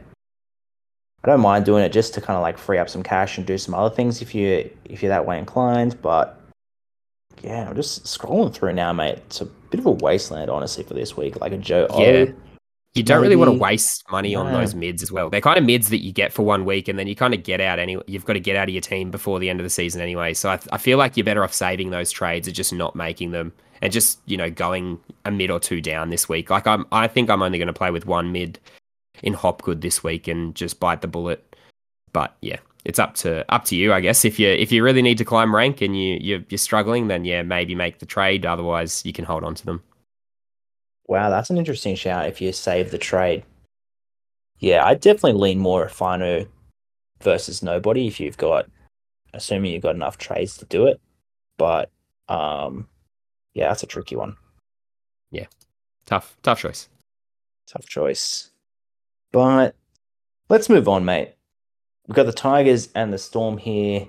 I 1.25 1.29
don't 1.29 1.41
mind 1.41 1.65
doing 1.65 1.85
it 1.85 1.93
just 1.93 2.15
to 2.15 2.21
kind 2.21 2.37
of 2.37 2.43
like 2.43 2.59
free 2.59 2.79
up 2.79 2.89
some 2.89 3.03
cash 3.03 3.39
and 3.39 3.47
do 3.47 3.59
some 3.59 3.75
other 3.75 3.95
things 3.95 4.23
if 4.23 4.35
you 4.35 4.71
if 4.85 5.03
you're 5.03 5.11
that 5.11 5.27
way 5.27 5.39
inclined. 5.39 6.01
But 6.03 6.39
yeah, 7.43 7.69
I'm 7.69 7.77
just 7.77 8.05
scrolling 8.05 8.53
through 8.53 8.75
now, 8.75 8.93
mate. 8.93 9.19
It's 9.27 9.41
a 9.41 9.47
bit 9.47 9.81
of 9.81 9.87
a 9.87 9.91
wasteland, 9.93 10.51
honestly, 10.51 10.85
for 10.85 10.95
this 10.95 11.17
week. 11.17 11.41
Like 11.41 11.53
a 11.53 11.59
Joe 11.59 11.87
Yeah. 11.91 12.07
O. 12.07 12.35
you 12.94 13.03
don't 13.05 13.22
really 13.22 13.37
want 13.37 13.48
to 13.50 13.57
waste 13.57 14.03
money 14.11 14.35
on 14.35 14.46
No. 14.46 14.59
those 14.59 14.74
mids 14.74 15.03
as 15.03 15.12
well. 15.12 15.31
They're 15.31 15.40
kind 15.40 15.59
of 15.59 15.64
mids 15.64 15.90
that 15.90 16.03
you 16.03 16.12
get 16.12 16.33
for 16.33 16.42
one 16.42 16.64
week, 16.64 16.88
and 16.88 16.98
then 16.98 17.07
you 17.07 17.14
kind 17.14 17.35
of 17.35 17.44
get 17.44 17.61
out 17.61 17.79
anyway. 17.79 18.03
You've 18.09 18.24
got 18.24 18.33
to 18.33 18.40
get 18.40 18.57
out 18.57 18.68
of 18.68 18.74
your 18.74 18.81
team 18.81 19.11
before 19.11 19.38
the 19.38 19.48
end 19.48 19.61
of 19.61 19.64
the 19.64 19.70
season 19.70 20.00
anyway. 20.03 20.35
So 20.35 20.50
I, 20.50 20.59
I 20.72 20.79
feel 20.79 20.98
like 20.98 21.16
you're 21.16 21.24
better 21.24 21.44
off 21.44 21.53
saving 21.55 21.90
those 21.90 22.11
trades 22.11 22.48
and 22.48 22.55
just 22.55 22.72
not 22.72 22.96
making 22.96 23.31
them, 23.31 23.53
and 23.81 23.92
just 23.92 24.18
you 24.26 24.37
know 24.37 24.50
going 24.50 24.98
a 25.24 25.31
mid 25.31 25.50
or 25.50 25.61
two 25.61 25.81
down 25.81 26.11
this 26.11 26.29
week. 26.29 26.50
Like 26.50 26.66
I'm, 26.66 26.85
I 26.90 27.07
think 27.07 27.31
I'm 27.31 27.42
only 27.42 27.59
going 27.59 27.68
to 27.68 27.72
play 27.72 27.92
with 27.92 28.07
one 28.07 28.33
mid 28.33 28.59
in 29.22 29.35
Hopgood 29.35 29.83
this 29.83 30.03
week 30.03 30.26
and 30.26 30.55
just 30.55 30.81
bite 30.81 31.00
the 31.00 31.09
bullet. 31.09 31.57
But 32.12 32.35
yeah, 32.42 32.57
it's 32.85 32.98
up 32.98 33.14
to 33.16 33.44
up 33.55 33.64
to 33.66 33.76
you, 33.76 33.92
I 33.92 34.00
guess. 34.00 34.24
If 34.24 34.40
you 34.40 34.48
if 34.48 34.72
you 34.72 34.83
really 34.83 35.03
need 35.03 35.18
to 35.18 35.24
climb 35.24 35.55
rank 35.55 35.81
and 35.81 35.96
you 35.96 36.18
you're, 36.20 36.40
you're 36.48 36.59
struggling, 36.59 37.07
then 37.07 37.24
yeah, 37.24 37.42
maybe 37.42 37.76
make 37.76 38.00
the 38.00 38.07
trade. 38.07 38.44
Otherwise, 38.44 39.07
you 39.07 39.12
can 39.12 39.24
hold 39.24 39.44
on 39.44 39.55
to 39.55 39.64
them. 39.64 39.81
Wow, 41.11 41.29
that's 41.29 41.51
an 41.51 41.59
interesting 41.59 41.96
shout 41.96 42.29
if 42.29 42.40
you 42.40 42.53
save 42.53 42.92
the 42.92 42.96
trade. 42.96 43.42
Yeah, 44.61 44.85
I 44.85 44.94
definitely 44.94 45.40
lean 45.40 45.59
more 45.59 45.88
Fino 45.88 46.46
versus 47.20 47.64
nobody 47.64 48.07
if 48.07 48.20
you've 48.20 48.37
got, 48.37 48.66
assuming 49.35 49.73
you've 49.73 49.83
got 49.83 49.96
enough 49.96 50.18
trades 50.18 50.57
to 50.59 50.66
do 50.66 50.87
it. 50.87 51.01
But 51.59 51.90
um, 52.29 52.87
yeah, 53.55 53.66
that's 53.66 53.83
a 53.83 53.88
tricky 53.88 54.14
one. 54.14 54.37
Yeah. 55.33 55.46
Tough, 56.07 56.37
tough 56.44 56.61
choice. 56.61 56.88
Tough 57.66 57.87
choice. 57.87 58.51
But 59.33 59.75
let's 60.49 60.68
move 60.68 60.87
on, 60.87 61.05
mate. 61.05 61.35
We've 62.07 62.14
got 62.14 62.27
the 62.27 62.33
Tigers 62.33 62.88
and 62.94 63.12
the 63.12 63.18
Storm 63.18 63.59
here. 63.59 64.07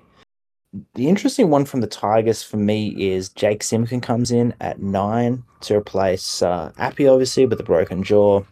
The 0.94 1.10
interesting 1.10 1.50
one 1.50 1.66
from 1.66 1.82
the 1.82 1.88
Tigers 1.88 2.42
for 2.44 2.56
me 2.56 2.90
is 2.98 3.28
Jake 3.30 3.62
Simpkin 3.62 4.00
comes 4.00 4.32
in 4.32 4.54
at 4.62 4.82
nine 4.82 5.44
to 5.62 5.76
replace 5.76 6.42
uh, 6.42 6.72
Appy, 6.78 7.08
obviously, 7.08 7.46
with 7.46 7.60
a 7.60 7.64
broken 7.64 8.04
jaw. 8.04 8.44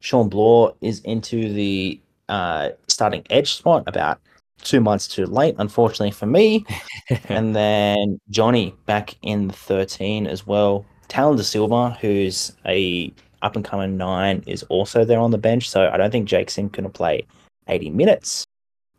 Shawn 0.00 0.28
Blore 0.28 0.74
is 0.82 1.00
into 1.00 1.50
the 1.52 1.98
uh, 2.28 2.70
starting 2.88 3.24
edge 3.30 3.54
spot 3.54 3.84
about 3.86 4.20
two 4.62 4.80
months 4.80 5.08
too 5.08 5.24
late, 5.24 5.54
unfortunately 5.58 6.10
for 6.10 6.26
me. 6.26 6.66
and 7.28 7.56
then 7.56 8.20
Johnny 8.28 8.74
back 8.84 9.16
in 9.22 9.48
the 9.48 9.54
13 9.54 10.26
as 10.26 10.46
well. 10.46 10.84
Tallyn 11.08 11.36
Da 11.36 11.42
Silva, 11.42 11.90
who's 12.00 12.52
a 12.66 13.12
up 13.40 13.56
and 13.56 13.64
coming 13.64 13.96
nine, 13.96 14.42
is 14.46 14.62
also 14.64 15.04
there 15.04 15.18
on 15.18 15.30
the 15.30 15.38
bench. 15.38 15.70
So 15.70 15.88
I 15.88 15.96
don't 15.96 16.10
think 16.10 16.28
Jake 16.28 16.50
Simpkin 16.50 16.90
play 16.90 17.26
80 17.68 17.90
minutes. 17.90 18.46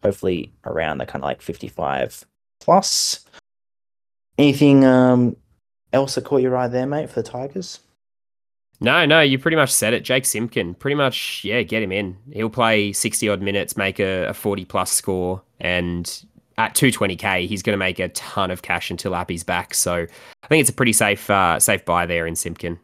Hopefully 0.04 0.52
around 0.66 1.00
the 1.00 1.06
kind 1.06 1.24
of 1.24 1.28
like 1.28 1.42
55 1.42 2.26
plus. 2.60 3.26
Anything 4.38 4.84
um 4.84 5.36
else 5.94 6.16
that 6.16 6.26
caught 6.26 6.42
your 6.42 6.58
eye 6.58 6.68
there, 6.68 6.86
mate, 6.86 7.10
for 7.10 7.22
the 7.22 7.30
Tigers? 7.30 7.80
No, 8.82 9.06
no, 9.06 9.22
you 9.22 9.40
pretty 9.40 9.56
much 9.56 9.72
said 9.72 9.94
it. 9.94 10.04
Jake 10.04 10.26
Simpkin, 10.26 10.74
pretty 10.74 10.96
much, 10.96 11.42
yeah, 11.46 11.62
get 11.62 11.82
him 11.82 11.92
in. 11.92 12.18
He'll 12.34 12.50
play 12.50 12.92
60 12.92 13.30
odd 13.30 13.42
minutes, 13.42 13.78
make 13.78 14.00
a, 14.00 14.26
a 14.26 14.34
40 14.34 14.66
plus 14.66 14.92
score, 14.92 15.42
and 15.62 16.26
at 16.58 16.76
220k, 16.76 17.48
he's 17.48 17.64
going 17.64 17.74
to 17.74 17.78
make 17.78 18.00
a 18.00 18.10
ton 18.10 18.52
of 18.52 18.62
cash 18.62 18.92
until 18.92 19.16
Appy's 19.16 19.44
back. 19.44 19.74
So 19.74 20.06
I 20.44 20.48
think 20.48 20.62
it's 20.62 20.70
a 20.70 20.74
pretty 20.74 20.94
safe 20.94 21.30
uh, 21.30 21.60
safe 21.60 21.86
buy 21.86 22.06
there 22.06 22.28
in 22.28 22.36
Simpkin. 22.36 22.80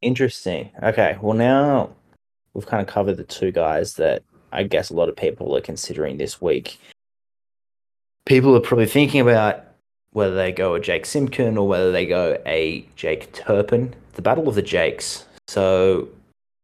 Interesting. 0.00 0.70
Okay, 0.82 1.18
well 1.20 1.34
now 1.34 1.90
we've 2.54 2.66
kind 2.66 2.80
of 2.80 2.86
covered 2.86 3.16
the 3.16 3.24
two 3.24 3.50
guys 3.50 3.94
that 3.94 4.22
I 4.52 4.64
guess 4.64 4.90
a 4.90 4.94
lot 4.94 5.08
of 5.08 5.16
people 5.16 5.56
are 5.56 5.60
considering 5.60 6.16
this 6.16 6.40
week. 6.40 6.78
People 8.24 8.56
are 8.56 8.60
probably 8.60 8.86
thinking 8.86 9.20
about 9.20 9.64
whether 10.12 10.34
they 10.34 10.50
go 10.50 10.74
a 10.74 10.80
Jake 10.80 11.06
Simpkin 11.06 11.58
or 11.58 11.68
whether 11.68 11.92
they 11.92 12.06
go 12.06 12.40
a 12.46 12.86
Jake 12.96 13.32
Turpin. 13.32 13.94
The 14.14 14.22
battle 14.22 14.48
of 14.48 14.54
the 14.54 14.62
Jakes. 14.62 15.26
So, 15.46 16.08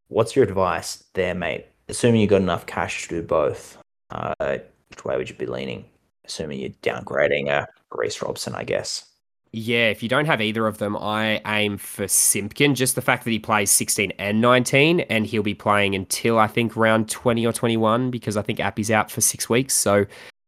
what's 0.09 0.35
your 0.35 0.45
advice 0.45 1.05
there, 1.13 1.35
mate? 1.35 1.67
Assuming 1.89 2.21
you 2.21 2.27
got 2.27 2.41
enough 2.41 2.67
cash 2.67 3.03
to 3.03 3.09
do 3.21 3.23
both, 3.23 3.77
uh, 4.11 4.59
which 4.89 5.05
way 5.05 5.17
would 5.17 5.29
you 5.29 5.37
be 5.37 5.47
leaning? 5.47 5.85
Assuming 6.25 6.61
you're 6.61 6.71
downgrading 6.83 7.49
a 7.49 7.69
Reece 7.93 8.23
Robson, 8.23 8.55
I 8.55 8.65
guess. 8.65 9.12
Yeah, 9.55 9.91
if 9.91 10.03
you 10.03 10.09
don't 10.09 10.25
have 10.25 10.41
either 10.41 10.67
of 10.67 10.79
them, 10.79 10.97
I 10.97 11.43
aim 11.47 11.77
for 11.77 12.09
Simpkin. 12.09 12.75
Just 12.75 12.95
the 12.95 13.03
fact 13.03 13.25
that 13.25 13.31
he 13.31 13.39
plays 13.39 13.71
16 13.71 14.11
and 14.19 14.41
19, 14.41 15.01
and 15.01 15.27
he'll 15.27 15.43
be 15.43 15.53
playing 15.53 15.95
until 15.95 16.39
I 16.39 16.47
think 16.47 16.75
round 16.75 17.11
20 17.11 17.47
or 17.47 17.53
21 17.53 18.11
because 18.11 18.39
I 18.39 18.43
think 18.43 18.61
Appy's 18.61 18.91
out 18.91 19.11
for 19.11 19.21
six 19.21 19.51
weeks. 19.51 19.75
So, 19.75 20.07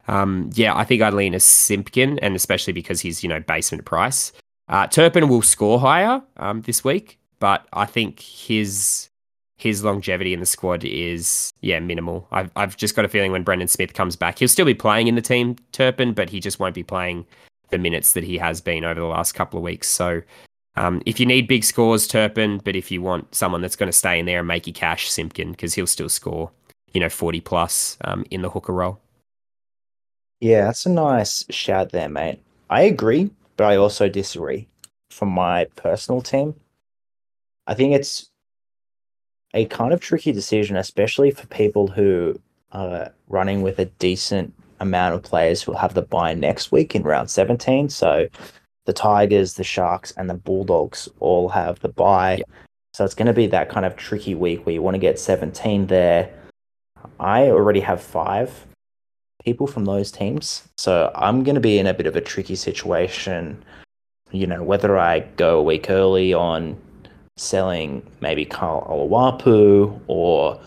um, 0.09 0.49
yeah, 0.55 0.75
I 0.75 0.85
think 0.85 1.03
I'd 1.03 1.13
lean 1.13 1.35
a 1.35 1.41
Simpkin, 1.41 2.19
and 2.21 2.35
especially 2.35 2.73
because 2.73 3.03
he's 3.03 3.23
you 3.23 3.29
know 3.29 3.41
basement 3.41 3.85
price. 3.85 4.33
Uh, 4.69 4.87
Turpin 4.87 5.29
will 5.29 5.43
score 5.43 5.79
higher 5.79 6.23
um, 6.39 6.63
this 6.63 6.83
week, 6.83 7.19
but 7.41 7.67
I 7.75 7.85
think 7.85 8.21
his 8.21 9.11
his 9.59 9.85
longevity 9.85 10.33
in 10.33 10.41
the 10.41 10.47
squad 10.47 10.83
is 10.83 11.53
yeah 11.61 11.79
minimal. 11.79 12.27
I've 12.33 12.51
I've 12.57 12.79
just 12.79 12.97
got 12.97 13.05
a 13.05 13.09
feeling 13.09 13.33
when 13.33 13.43
Brandon 13.43 13.69
Smith 13.69 13.93
comes 13.93 14.17
back, 14.17 14.39
he'll 14.39 14.49
still 14.49 14.65
be 14.65 14.73
playing 14.73 15.09
in 15.09 15.15
the 15.15 15.23
team 15.23 15.57
Turpin, 15.73 16.15
but 16.15 16.31
he 16.31 16.41
just 16.41 16.59
won't 16.59 16.75
be 16.75 16.83
playing 16.83 17.27
the 17.71 17.79
minutes 17.79 18.13
that 18.13 18.25
he 18.25 18.39
has 18.39 18.61
been 18.61 18.85
over 18.85 19.01
the 19.01 19.07
last 19.07 19.33
couple 19.33 19.59
of 19.59 19.65
weeks. 19.65 19.89
So 19.89 20.23
um, 20.77 21.03
if 21.07 21.21
you 21.21 21.27
need 21.27 21.47
big 21.47 21.65
scores, 21.65 22.07
Turpin, 22.07 22.61
but 22.65 22.77
if 22.77 22.91
you 22.91 23.01
want 23.01 23.35
someone 23.35 23.61
that's 23.61 23.77
going 23.77 23.89
to 23.89 23.93
stay 23.93 24.19
in 24.19 24.27
there 24.27 24.41
and 24.41 24.49
make 24.49 24.67
you 24.67 24.73
cash, 24.73 25.11
Simpkin, 25.11 25.53
because 25.53 25.75
he'll 25.75 25.87
still 25.87 26.09
score, 26.09 26.51
you 26.93 27.01
know, 27.01 27.09
40 27.09 27.41
plus 27.41 27.97
um, 28.03 28.25
in 28.31 28.43
the 28.43 28.51
hooker 28.51 28.73
role. 28.73 29.01
Yeah, 30.41 30.65
that's 30.65 30.85
a 30.85 30.91
nice 30.91 31.45
shout 31.51 31.93
there, 31.93 32.09
mate. 32.09 32.41
I 32.69 32.83
agree, 32.83 33.31
but 33.57 33.65
I 33.65 33.77
also 33.77 34.09
disagree. 34.09 34.69
From 35.11 35.29
my 35.29 35.67
personal 35.77 36.21
team, 36.21 36.55
I 37.69 37.75
think 37.75 37.95
it's 37.95 38.31
a 39.55 39.67
kind 39.67 39.93
of 39.93 40.01
tricky 40.01 40.33
decision, 40.33 40.77
especially 40.77 41.31
for 41.31 41.47
people 41.47 41.87
who 41.87 42.41
are 42.73 43.13
running 43.29 43.63
with 43.63 43.79
a 43.79 43.85
decent 43.85 44.53
amount 44.81 45.15
of 45.15 45.23
players 45.23 45.63
who 45.63 45.73
will 45.73 45.79
have 45.79 45.95
the 45.95 46.03
buy 46.03 46.35
next 46.35 46.73
week 46.73 46.95
in 46.95 47.03
round 47.03 47.31
17. 47.31 47.89
So 47.89 48.29
the 48.87 48.93
Tigers, 48.93 49.55
the 49.55 49.65
Sharks, 49.65 50.13
and 50.13 50.29
the 50.29 50.35
Bulldogs 50.35 51.09
all 51.21 51.49
have 51.49 51.81
the 51.81 51.89
buy. 51.89 52.43
So 52.93 53.05
it's 53.05 53.15
going 53.15 53.27
to 53.27 53.33
be 53.33 53.47
that 53.49 53.69
kind 53.69 53.87
of 53.87 53.97
tricky 53.97 54.35
week 54.35 54.65
where 54.65 54.75
you 54.75 54.83
want 54.83 54.95
to 54.95 55.01
get 55.01 55.19
17 55.19 55.87
there. 55.87 56.33
I 57.19 57.49
already 57.51 57.81
have 57.81 58.03
five 58.03 58.67
people 59.45 59.67
from 59.67 59.85
those 59.85 60.11
teams. 60.11 60.69
So 60.79 61.11
I'm 61.15 61.45
going 61.45 61.55
to 61.55 61.61
be 61.61 61.79
in 61.79 61.87
a 61.87 61.95
bit 61.95 62.07
of 62.07 62.17
a 62.17 62.21
tricky 62.21 62.57
situation. 62.57 63.63
You 64.31 64.47
know, 64.47 64.63
whether 64.63 64.99
I 64.99 65.21
go 65.21 65.59
a 65.59 65.63
week 65.63 65.91
early 65.91 66.35
on 66.35 66.81
selling 67.37 68.07
maybe 68.21 68.45
Karl 68.45 68.87
Oluwapu 68.89 70.01
or 70.07 70.61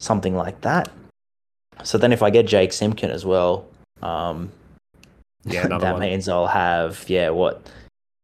something 0.00 0.34
like 0.34 0.60
that. 0.62 0.90
So 1.84 1.98
then 1.98 2.12
if 2.12 2.22
I 2.22 2.30
get 2.30 2.46
Jake 2.46 2.72
Simpkin 2.72 3.10
as 3.10 3.24
well, 3.24 3.66
um, 4.02 4.50
Yeah, 5.44 5.66
that 5.68 5.92
one. 5.92 6.00
means 6.00 6.28
I'll 6.28 6.46
have, 6.46 7.04
yeah, 7.08 7.30
what, 7.30 7.68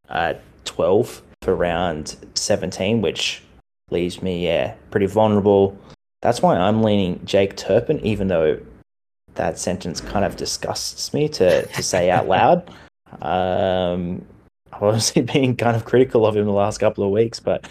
uh, 0.09 0.35
12 0.65 1.23
for 1.43 1.55
round 1.55 2.17
17, 2.35 3.01
which 3.01 3.43
leaves 3.91 4.23
me, 4.23 4.45
yeah, 4.45 4.75
pretty 4.91 5.07
vulnerable. 5.07 5.79
That's 6.23 6.41
why 6.43 6.57
I'm 6.57 6.83
leaning 6.83 7.21
Jake 7.25 7.57
Turpin, 7.57 8.01
even 8.01 8.29
though 8.29 8.59
that 9.35 9.59
sentence 9.59 10.01
kind 10.01 10.25
of 10.25 10.37
disgusts 10.37 11.13
me 11.13 11.29
to, 11.29 11.67
to 11.67 11.83
say 11.83 12.11
out 12.11 12.29
loud. 12.29 12.69
Um, 13.23 14.25
I've 14.73 14.83
obviously 14.83 15.23
been 15.35 15.55
kind 15.55 15.77
of 15.77 15.85
critical 15.85 16.27
of 16.27 16.37
him 16.37 16.47
the 16.47 16.51
last 16.51 16.79
couple 16.79 17.05
of 17.05 17.11
weeks, 17.13 17.39
but 17.39 17.69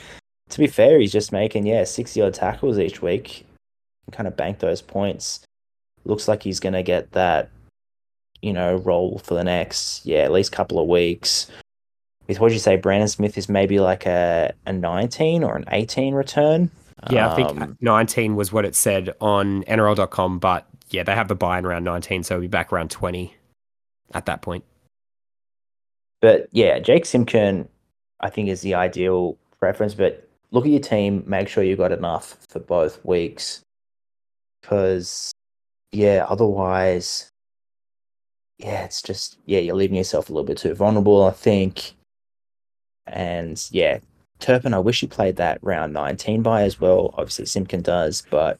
to 0.50 0.58
be 0.58 0.67
fair, 0.67 1.00
he's 1.00 1.12
just 1.12 1.34
making, 1.34 1.65
yeah, 1.65 1.84
60 1.84 2.22
odd 2.22 2.34
tackles 2.34 2.80
each 2.80 3.02
week. 3.02 3.46
Kind 4.13 4.26
of 4.28 4.38
bank 4.38 4.60
those 4.60 4.82
points. 4.82 5.41
Looks 6.06 6.28
like 6.28 6.44
he's 6.44 6.60
going 6.60 6.74
to 6.74 6.84
get 6.84 7.12
that, 7.13 7.50
you 8.42 8.54
know, 8.54 8.76
role 8.78 9.20
for 9.20 9.34
the 9.34 9.44
next, 9.44 10.06
yeah, 10.06 10.20
at 10.20 10.32
least 10.32 10.52
couple 10.52 10.80
of 10.80 10.88
weeks. 10.88 11.48
With 12.28 12.39
what 12.39 12.52
you 12.52 12.60
say, 12.60 12.78
Brandon 12.78 13.08
Smith 13.08 13.38
is 13.38 13.50
maybe 13.50 13.80
like 13.80 14.06
a, 14.06 14.54
a 14.66 14.74
19 14.74 15.44
or 15.44 15.56
an 15.56 15.66
18 15.70 16.13
return. 16.13 16.72
Yeah, 17.10 17.32
I 17.32 17.36
think 17.36 17.62
Um, 17.62 17.78
19 17.82 18.36
was 18.36 18.54
what 18.54 18.63
it 18.66 18.76
said 18.76 19.13
on 19.20 19.63
NRL.com, 19.63 20.39
but 20.39 20.68
yeah, 20.89 21.04
they 21.04 21.16
have 21.16 21.28
the 21.28 21.36
buy 21.36 21.60
in 21.60 21.66
around 21.66 21.84
19, 21.84 22.24
so 22.24 22.36
we'll 22.36 22.42
be 22.42 22.48
back 22.48 22.72
around 22.72 22.92
20 22.92 23.36
at 24.13 24.26
that 24.26 24.42
point. 24.42 24.63
But 26.22 26.48
yeah, 26.54 26.80
Jake 26.80 27.06
Simpkin, 27.06 27.68
I 28.22 28.30
think, 28.30 28.48
is 28.48 28.62
the 28.62 28.76
ideal 28.76 29.38
preference. 29.60 29.94
But 29.94 30.30
look 30.52 30.63
at 30.66 30.72
your 30.72 30.80
team, 30.80 31.24
make 31.28 31.50
sure 31.50 31.63
you've 31.63 31.80
got 31.80 31.92
enough 31.92 32.38
for 32.48 32.60
both 32.60 33.04
weeks. 33.04 33.62
Because, 34.62 35.33
yeah, 35.93 36.25
otherwise, 36.27 37.29
yeah, 38.58 38.84
it's 38.84 39.01
just, 39.01 39.38
yeah, 39.45 39.60
you're 39.60 39.75
leaving 39.75 39.97
yourself 39.97 40.29
a 40.29 40.34
little 40.34 40.45
bit 40.45 40.58
too 40.58 40.73
vulnerable, 40.73 41.23
I 41.25 41.32
think. 41.32 41.93
And 43.08 43.62
yeah, 43.71 43.99
Turpin, 44.39 44.73
I 44.73 44.79
wish 44.79 45.01
he 45.01 45.08
played 45.08 45.36
that 45.38 45.60
round 45.62 45.93
19 45.93 46.41
by 46.41 46.63
as 46.63 46.79
well. 46.79 47.13
Obviously, 47.17 47.45
Simpkin 47.45 47.82
does, 47.82 48.23
but 48.29 48.60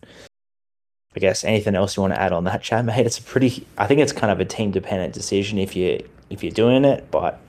I 1.16 1.20
guess 1.20 1.44
anything 1.44 1.76
else 1.76 1.96
you 1.96 2.02
want 2.02 2.14
to 2.14 2.22
add 2.22 2.34
on 2.34 2.44
that 2.46 2.62
chat, 2.64 2.86
mate? 2.86 3.06
It's 3.06 3.20
a 3.20 3.24
pretty, 3.24 3.66
I 3.78 3.88
think 3.88 4.00
it's 4.02 4.12
kind 4.14 4.32
of 4.32 4.40
a 4.40 4.46
team 4.46 4.72
dependent 4.72 5.14
decision 5.14 5.58
if 5.58 5.76
you 5.76 6.08
if 6.30 6.42
you're 6.44 6.52
doing 6.52 6.84
it, 6.86 7.10
but 7.12 7.40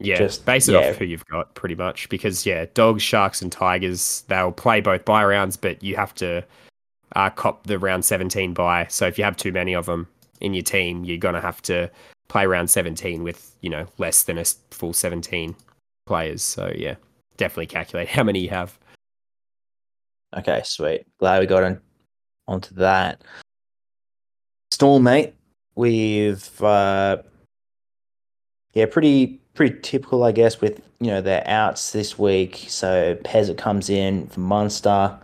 Yeah, 0.00 0.18
Just- 0.18 0.44
base 0.44 0.68
it 0.68 0.72
yeah. 0.72 0.90
off 0.90 0.96
who 0.96 1.04
you've 1.06 1.24
got 1.26 1.54
pretty 1.54 1.74
much 1.74 2.08
because 2.08 2.44
yeah, 2.46 2.66
dogs, 2.74 3.02
sharks, 3.02 3.40
and 3.42 3.50
tigers 3.50 4.22
they'll 4.28 4.52
play 4.52 4.80
both 4.80 5.04
buy 5.04 5.24
rounds, 5.24 5.56
but 5.56 5.82
you 5.82 5.96
have 5.96 6.14
to 6.16 6.44
uh, 7.16 7.30
cop 7.30 7.66
the 7.66 7.78
round 7.78 8.04
17 8.04 8.54
buy. 8.54 8.86
So 8.88 9.06
if 9.06 9.18
you 9.18 9.24
have 9.24 9.36
too 9.36 9.52
many 9.52 9.74
of 9.74 9.86
them 9.86 10.08
in 10.40 10.54
your 10.54 10.62
team, 10.62 11.04
you're 11.04 11.18
gonna 11.18 11.40
have 11.40 11.62
to 11.62 11.90
play 12.28 12.46
round 12.46 12.70
17 12.70 13.22
with 13.22 13.56
you 13.60 13.70
know 13.70 13.86
less 13.98 14.22
than 14.24 14.38
a 14.38 14.44
full 14.70 14.92
17 14.92 15.54
players. 16.06 16.42
So 16.42 16.72
yeah, 16.74 16.96
definitely 17.36 17.66
calculate 17.66 18.08
how 18.16 18.22
many 18.22 18.40
you 18.40 18.50
have. 18.50 18.78
Okay, 20.36 20.62
sweet. 20.64 21.06
Glad 21.18 21.40
we 21.40 21.46
got 21.46 21.64
on 21.64 21.80
onto 22.46 22.74
that. 22.74 23.22
Storm, 24.70 25.04
mate. 25.04 25.34
We've 25.74 26.62
uh 26.62 27.18
yeah, 28.74 28.86
pretty 28.86 29.40
pretty 29.54 29.80
typical, 29.80 30.22
I 30.24 30.32
guess, 30.32 30.60
with 30.60 30.80
you 31.00 31.08
know 31.08 31.20
their 31.20 31.42
outs 31.46 31.92
this 31.92 32.18
week. 32.18 32.66
So 32.68 33.16
Pezza 33.24 33.56
comes 33.56 33.90
in 33.90 34.26
for 34.28 34.40
Munster. 34.40 35.18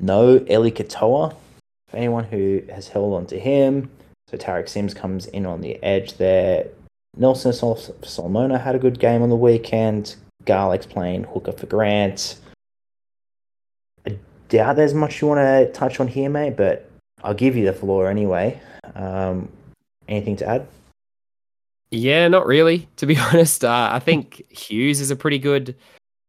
No 0.00 0.44
Eli 0.50 0.70
Katoa. 0.70 1.34
Anyone 1.92 2.24
who 2.24 2.62
has 2.72 2.88
held 2.88 3.14
on 3.14 3.26
to 3.26 3.38
him. 3.38 3.90
So 4.28 4.36
Tariq 4.36 4.68
Sims 4.68 4.92
comes 4.92 5.26
in 5.26 5.46
on 5.46 5.60
the 5.60 5.82
edge 5.82 6.14
there. 6.14 6.66
Nelson 7.16 7.52
Sol- 7.52 7.80
Solomona 8.02 8.58
had 8.58 8.74
a 8.74 8.78
good 8.78 8.98
game 8.98 9.22
on 9.22 9.30
the 9.30 9.36
weekend. 9.36 10.16
Garlick's 10.44 10.86
playing 10.86 11.24
hooker 11.24 11.52
for 11.52 11.66
Grant 11.66 12.36
I 14.06 14.16
doubt 14.48 14.76
there's 14.76 14.94
much 14.94 15.20
you 15.20 15.28
want 15.28 15.40
to 15.40 15.72
touch 15.72 15.98
on 15.98 16.06
here, 16.06 16.28
mate, 16.30 16.56
but 16.56 16.88
I'll 17.24 17.34
give 17.34 17.56
you 17.56 17.64
the 17.64 17.72
floor 17.72 18.08
anyway. 18.08 18.60
Um, 18.94 19.48
anything 20.08 20.36
to 20.36 20.46
add? 20.46 20.68
Yeah, 21.90 22.28
not 22.28 22.46
really, 22.46 22.88
to 22.96 23.06
be 23.06 23.16
honest. 23.32 23.64
Uh, 23.64 23.90
I 23.92 23.98
think 23.98 24.48
Hughes 24.50 25.00
is 25.00 25.10
a 25.10 25.16
pretty 25.16 25.38
good 25.38 25.74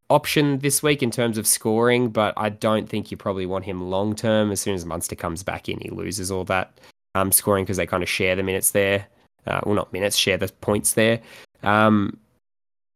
option 0.09 0.59
this 0.59 0.81
week 0.81 1.03
in 1.03 1.11
terms 1.11 1.37
of 1.37 1.45
scoring, 1.45 2.09
but 2.09 2.33
I 2.37 2.49
don't 2.49 2.87
think 2.87 3.11
you 3.11 3.17
probably 3.17 3.45
want 3.45 3.65
him 3.65 3.89
long 3.89 4.15
term. 4.15 4.51
As 4.51 4.61
soon 4.61 4.75
as 4.75 4.85
Munster 4.85 5.15
comes 5.15 5.43
back 5.43 5.69
in, 5.69 5.79
he 5.79 5.89
loses 5.89 6.31
all 6.31 6.43
that 6.45 6.79
um, 7.15 7.31
scoring 7.31 7.65
because 7.65 7.77
they 7.77 7.85
kind 7.85 8.03
of 8.03 8.09
share 8.09 8.35
the 8.35 8.43
minutes 8.43 8.71
there. 8.71 9.07
Uh, 9.45 9.61
well, 9.65 9.75
not 9.75 9.93
minutes, 9.93 10.17
share 10.17 10.37
the 10.37 10.47
points 10.61 10.93
there. 10.93 11.19
Um, 11.63 12.17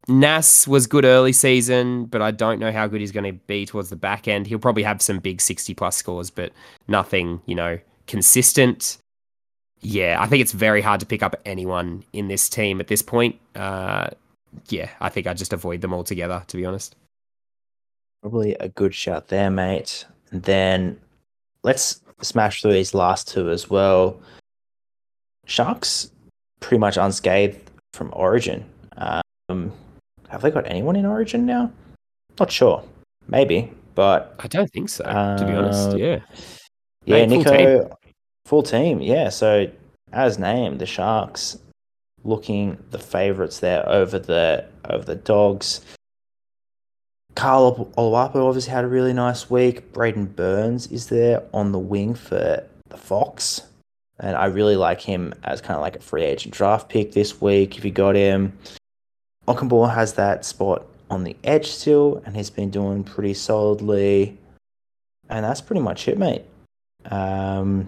Nas 0.08 0.67
was 0.67 0.88
good 0.88 1.06
early 1.06 1.34
season, 1.34 2.06
but 2.06 2.21
I 2.21 2.32
don't 2.32 2.60
know 2.60 2.71
how 2.71 2.88
good 2.88 3.02
he's 3.02 3.12
going 3.12 3.32
to 3.32 3.39
be 3.47 3.65
towards 3.65 3.89
the 3.89 3.95
back 3.95 4.28
end. 4.28 4.47
He'll 4.47 4.60
probably 4.60 4.84
have 4.84 5.02
some 5.02 5.19
big 5.19 5.41
60 5.41 5.74
plus 5.76 5.95
scores, 5.95 6.30
but 6.30 6.52
nothing, 6.88 7.41
you 7.45 7.56
know, 7.56 7.78
consistent. 8.08 8.97
Yeah, 9.82 10.17
I 10.19 10.28
think 10.28 10.41
it's 10.41 10.52
very 10.52 10.82
hard 10.82 11.00
to 11.00 11.06
pick 11.06 11.24
up 11.24 11.36
anyone 11.45 12.04
in 12.13 12.28
this 12.28 12.50
team 12.50 12.80
at 12.80 12.88
this 12.88 13.02
point. 13.02 13.39
Uh, 13.56 14.10
yeah, 14.69 14.89
I 14.99 15.09
think 15.09 15.27
I 15.27 15.33
just 15.33 15.53
avoid 15.53 15.81
them 15.81 15.93
altogether, 15.93 16.43
to 16.47 16.57
be 16.57 16.65
honest. 16.65 16.95
Probably 18.21 18.55
a 18.55 18.69
good 18.69 18.93
shout 18.93 19.27
there, 19.27 19.49
mate. 19.49 20.05
And 20.31 20.43
then 20.43 20.99
let's 21.63 22.01
smash 22.21 22.61
through 22.61 22.73
these 22.73 22.93
last 22.93 23.27
two 23.27 23.49
as 23.49 23.69
well. 23.69 24.19
Sharks 25.45 26.11
pretty 26.59 26.79
much 26.79 26.97
unscathed 26.97 27.69
from 27.93 28.11
Origin. 28.13 28.63
Um, 28.97 29.71
have 30.29 30.41
they 30.41 30.51
got 30.51 30.69
anyone 30.69 30.95
in 30.95 31.05
Origin 31.05 31.45
now? 31.45 31.71
Not 32.39 32.51
sure. 32.51 32.83
Maybe, 33.27 33.71
but 33.95 34.35
I 34.39 34.47
don't 34.47 34.71
think 34.71 34.89
so, 34.89 35.03
to 35.03 35.45
be 35.45 35.53
honest. 35.53 35.89
Uh, 35.89 35.95
Yeah. 35.95 36.19
Yeah, 37.05 37.25
Mate, 37.25 37.43
full 37.43 37.53
Nico, 37.53 37.97
full 38.45 38.63
team. 38.63 39.01
Yeah, 39.01 39.29
so 39.29 39.67
as 40.13 40.37
named, 40.37 40.79
the 40.79 40.85
Sharks 40.85 41.57
looking 42.23 42.77
the 42.91 42.99
favourites 42.99 43.60
there 43.60 43.88
over 43.88 44.19
the 44.19 44.65
over 44.89 45.03
the 45.03 45.15
Dogs. 45.15 45.81
Carl 47.36 47.91
Oluwapu 47.97 48.36
obviously 48.36 48.71
had 48.71 48.84
a 48.84 48.88
really 48.88 49.13
nice 49.13 49.49
week. 49.49 49.93
Braden 49.93 50.25
Burns 50.25 50.88
is 50.88 51.07
there 51.07 51.43
on 51.53 51.71
the 51.71 51.79
wing 51.79 52.13
for 52.13 52.63
the 52.89 52.97
Fox, 52.97 53.63
and 54.19 54.36
I 54.36 54.45
really 54.45 54.75
like 54.75 55.01
him 55.01 55.34
as 55.43 55.62
kind 55.62 55.75
of 55.75 55.81
like 55.81 55.95
a 55.95 56.01
free 56.01 56.23
agent 56.23 56.53
draft 56.53 56.89
pick 56.89 57.13
this 57.13 57.39
week. 57.41 57.77
If 57.77 57.86
you 57.86 57.91
got 57.91 58.15
him, 58.15 58.57
Ockenbaugh 59.47 59.93
has 59.93 60.13
that 60.13 60.45
spot 60.45 60.86
on 61.10 61.23
the 61.23 61.36
edge 61.43 61.67
still, 61.67 62.21
and 62.25 62.36
he's 62.36 62.49
been 62.49 62.69
doing 62.69 63.03
pretty 63.03 63.34
solidly. 63.34 64.38
And 65.29 65.45
that's 65.45 65.62
pretty 65.62 65.81
much 65.81 66.07
it, 66.07 66.17
mate. 66.17 66.43
Um, 67.05 67.88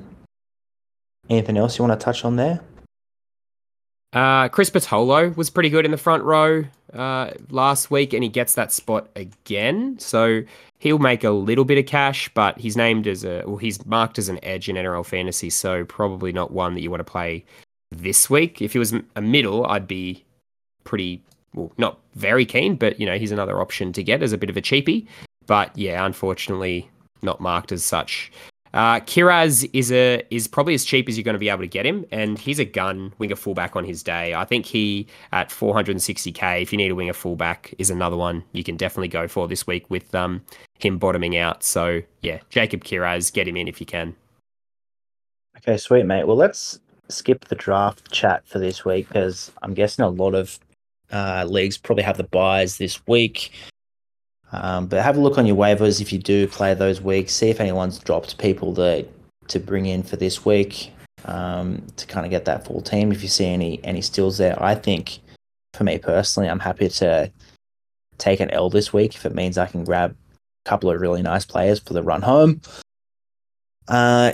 anything 1.30 1.58
else 1.58 1.78
you 1.78 1.86
want 1.86 2.00
to 2.00 2.04
touch 2.04 2.24
on 2.24 2.38
there? 2.38 2.62
Uh, 4.14 4.48
Chris 4.50 4.70
Patolo 4.70 5.36
was 5.36 5.50
pretty 5.50 5.70
good 5.70 5.86
in 5.86 5.92
the 5.92 5.98
front 5.98 6.24
row 6.24 6.64
uh, 6.94 7.32
last 7.50 7.90
week, 7.90 8.14
and 8.14 8.24
he 8.24 8.30
gets 8.30 8.54
that 8.54 8.72
spot 8.72 9.10
again. 9.16 9.98
So 9.98 10.44
he'll 10.78 11.00
make 11.00 11.24
a 11.24 11.32
little 11.32 11.66
bit 11.66 11.80
of 11.80 11.88
cash, 11.88 12.30
but 12.36 12.58
he's 12.60 12.78
named 12.78 13.08
as 13.08 13.26
a 13.26 13.44
well, 13.46 13.58
he's 13.58 13.84
marked 13.86 14.20
as 14.20 14.30
an 14.30 14.40
edge 14.44 14.70
in 14.70 14.76
NRL 14.76 15.06
fantasy, 15.06 15.50
so 15.50 15.84
probably 15.86 16.32
not 16.32 16.52
one 16.52 16.76
that 16.76 16.82
you 16.82 16.92
want 16.92 17.00
to 17.00 17.12
play 17.12 17.44
this 17.92 18.30
week. 18.30 18.62
If 18.62 18.74
he 18.74 18.80
was 18.80 18.94
a 19.16 19.22
middle, 19.22 19.66
I'd 19.66 19.88
be 19.88 20.24
pretty 20.84 21.24
well, 21.56 21.72
not 21.78 22.00
very 22.14 22.46
keen, 22.46 22.76
but 22.76 23.00
you 23.00 23.08
know 23.08 23.18
he's 23.18 23.32
another 23.32 23.60
option 23.60 23.94
to 23.94 24.04
get 24.04 24.22
as 24.22 24.32
a 24.32 24.38
bit 24.38 24.52
of 24.52 24.58
a 24.58 24.62
cheapie. 24.62 25.08
But 25.48 25.76
yeah, 25.76 26.06
unfortunately, 26.06 26.88
not 27.24 27.42
marked 27.42 27.72
as 27.72 27.84
such. 27.84 28.32
Uh, 28.74 29.00
Kiraz 29.02 29.70
is 29.74 29.92
a 29.92 30.24
is 30.32 30.48
probably 30.48 30.74
as 30.74 30.84
cheap 30.84 31.08
as 31.08 31.16
you're 31.16 31.24
going 31.24 31.36
to 31.36 31.40
be 31.40 31.50
able 31.50 31.62
to 31.62 31.68
get 31.68 31.86
him, 31.86 32.06
and 32.12 32.40
he's 32.40 32.58
a 32.58 32.66
gun 32.66 33.14
winger 33.20 33.36
fullback 33.36 33.76
on 33.76 33.86
his 33.86 34.02
day. 34.02 34.34
I 34.34 34.46
think 34.46 34.66
he 34.66 35.08
at 35.32 35.50
460k. 35.50 36.62
If 36.62 36.72
you 36.72 36.78
need 36.78 36.90
a 36.90 36.96
winger 36.96 37.14
fullback, 37.14 37.74
is 37.78 37.92
another 37.92 38.18
one 38.18 38.44
you 38.54 38.64
can 38.64 38.76
definitely 38.76 39.10
go 39.10 39.28
for 39.28 39.48
this 39.48 39.68
week 39.68 39.90
with 39.90 40.14
um 40.16 40.42
him 40.80 40.98
bottoming 40.98 41.38
out. 41.38 41.64
So 41.64 42.02
yeah, 42.22 42.40
Jacob 42.50 42.84
Kiraz, 42.84 43.32
get 43.32 43.48
him 43.48 43.58
in 43.58 43.68
if 43.68 43.80
you 43.80 43.86
can. 43.86 44.16
Okay, 45.58 45.78
sweet, 45.78 46.06
mate. 46.06 46.26
Well, 46.26 46.38
let's 46.38 46.80
skip 47.10 47.46
the 47.46 47.56
draft 47.56 48.12
chat 48.12 48.46
for 48.48 48.58
this 48.58 48.84
week 48.84 49.08
because 49.08 49.52
I'm 49.62 49.74
guessing 49.74 50.04
a 50.04 50.10
lot 50.10 50.34
of 50.34 50.60
uh, 51.12 51.46
leagues 51.48 51.78
probably 51.78 52.04
have 52.04 52.18
the 52.18 52.24
buys 52.24 52.78
this 52.78 53.06
week. 53.08 53.52
Um, 54.54 54.86
but 54.86 55.02
have 55.02 55.18
a 55.18 55.20
look 55.20 55.38
on 55.38 55.46
your 55.48 55.56
waivers 55.56 56.00
if 56.00 56.14
you 56.14 56.20
do 56.20 56.48
play 56.48 56.74
those 56.76 57.02
weeks. 57.02 57.34
See 57.34 57.50
if 57.50 57.60
anyone's 57.60 57.98
dropped 57.98 58.38
people 58.38 58.72
that 58.74 59.08
to 59.48 59.60
bring 59.60 59.88
in 59.88 60.04
for 60.04 60.16
this 60.16 60.46
week 60.46 60.92
um, 61.26 61.86
to 61.98 62.06
kind 62.06 62.26
of 62.26 62.30
get 62.30 62.46
that 62.46 62.66
full 62.66 62.82
team. 62.82 63.12
If 63.12 63.24
you 63.24 63.30
see 63.30 63.48
any 63.48 63.84
any 63.84 64.02
steals 64.02 64.38
there, 64.38 64.62
I 64.62 64.76
think 64.76 65.20
for 65.74 65.84
me 65.84 65.98
personally, 65.98 66.50
I'm 66.50 66.60
happy 66.60 66.88
to 66.88 67.32
take 68.20 68.40
an 68.40 68.52
L 68.52 68.70
this 68.70 68.94
week 68.94 69.16
if 69.16 69.26
it 69.26 69.34
means 69.34 69.58
I 69.58 69.66
can 69.66 69.84
grab 69.84 70.12
a 70.66 70.70
couple 70.70 70.92
of 70.92 71.02
really 71.02 71.24
nice 71.24 71.46
players 71.46 71.80
for 71.80 71.94
the 71.94 72.04
run 72.04 72.22
home. 72.22 72.62
Uh, 73.88 74.34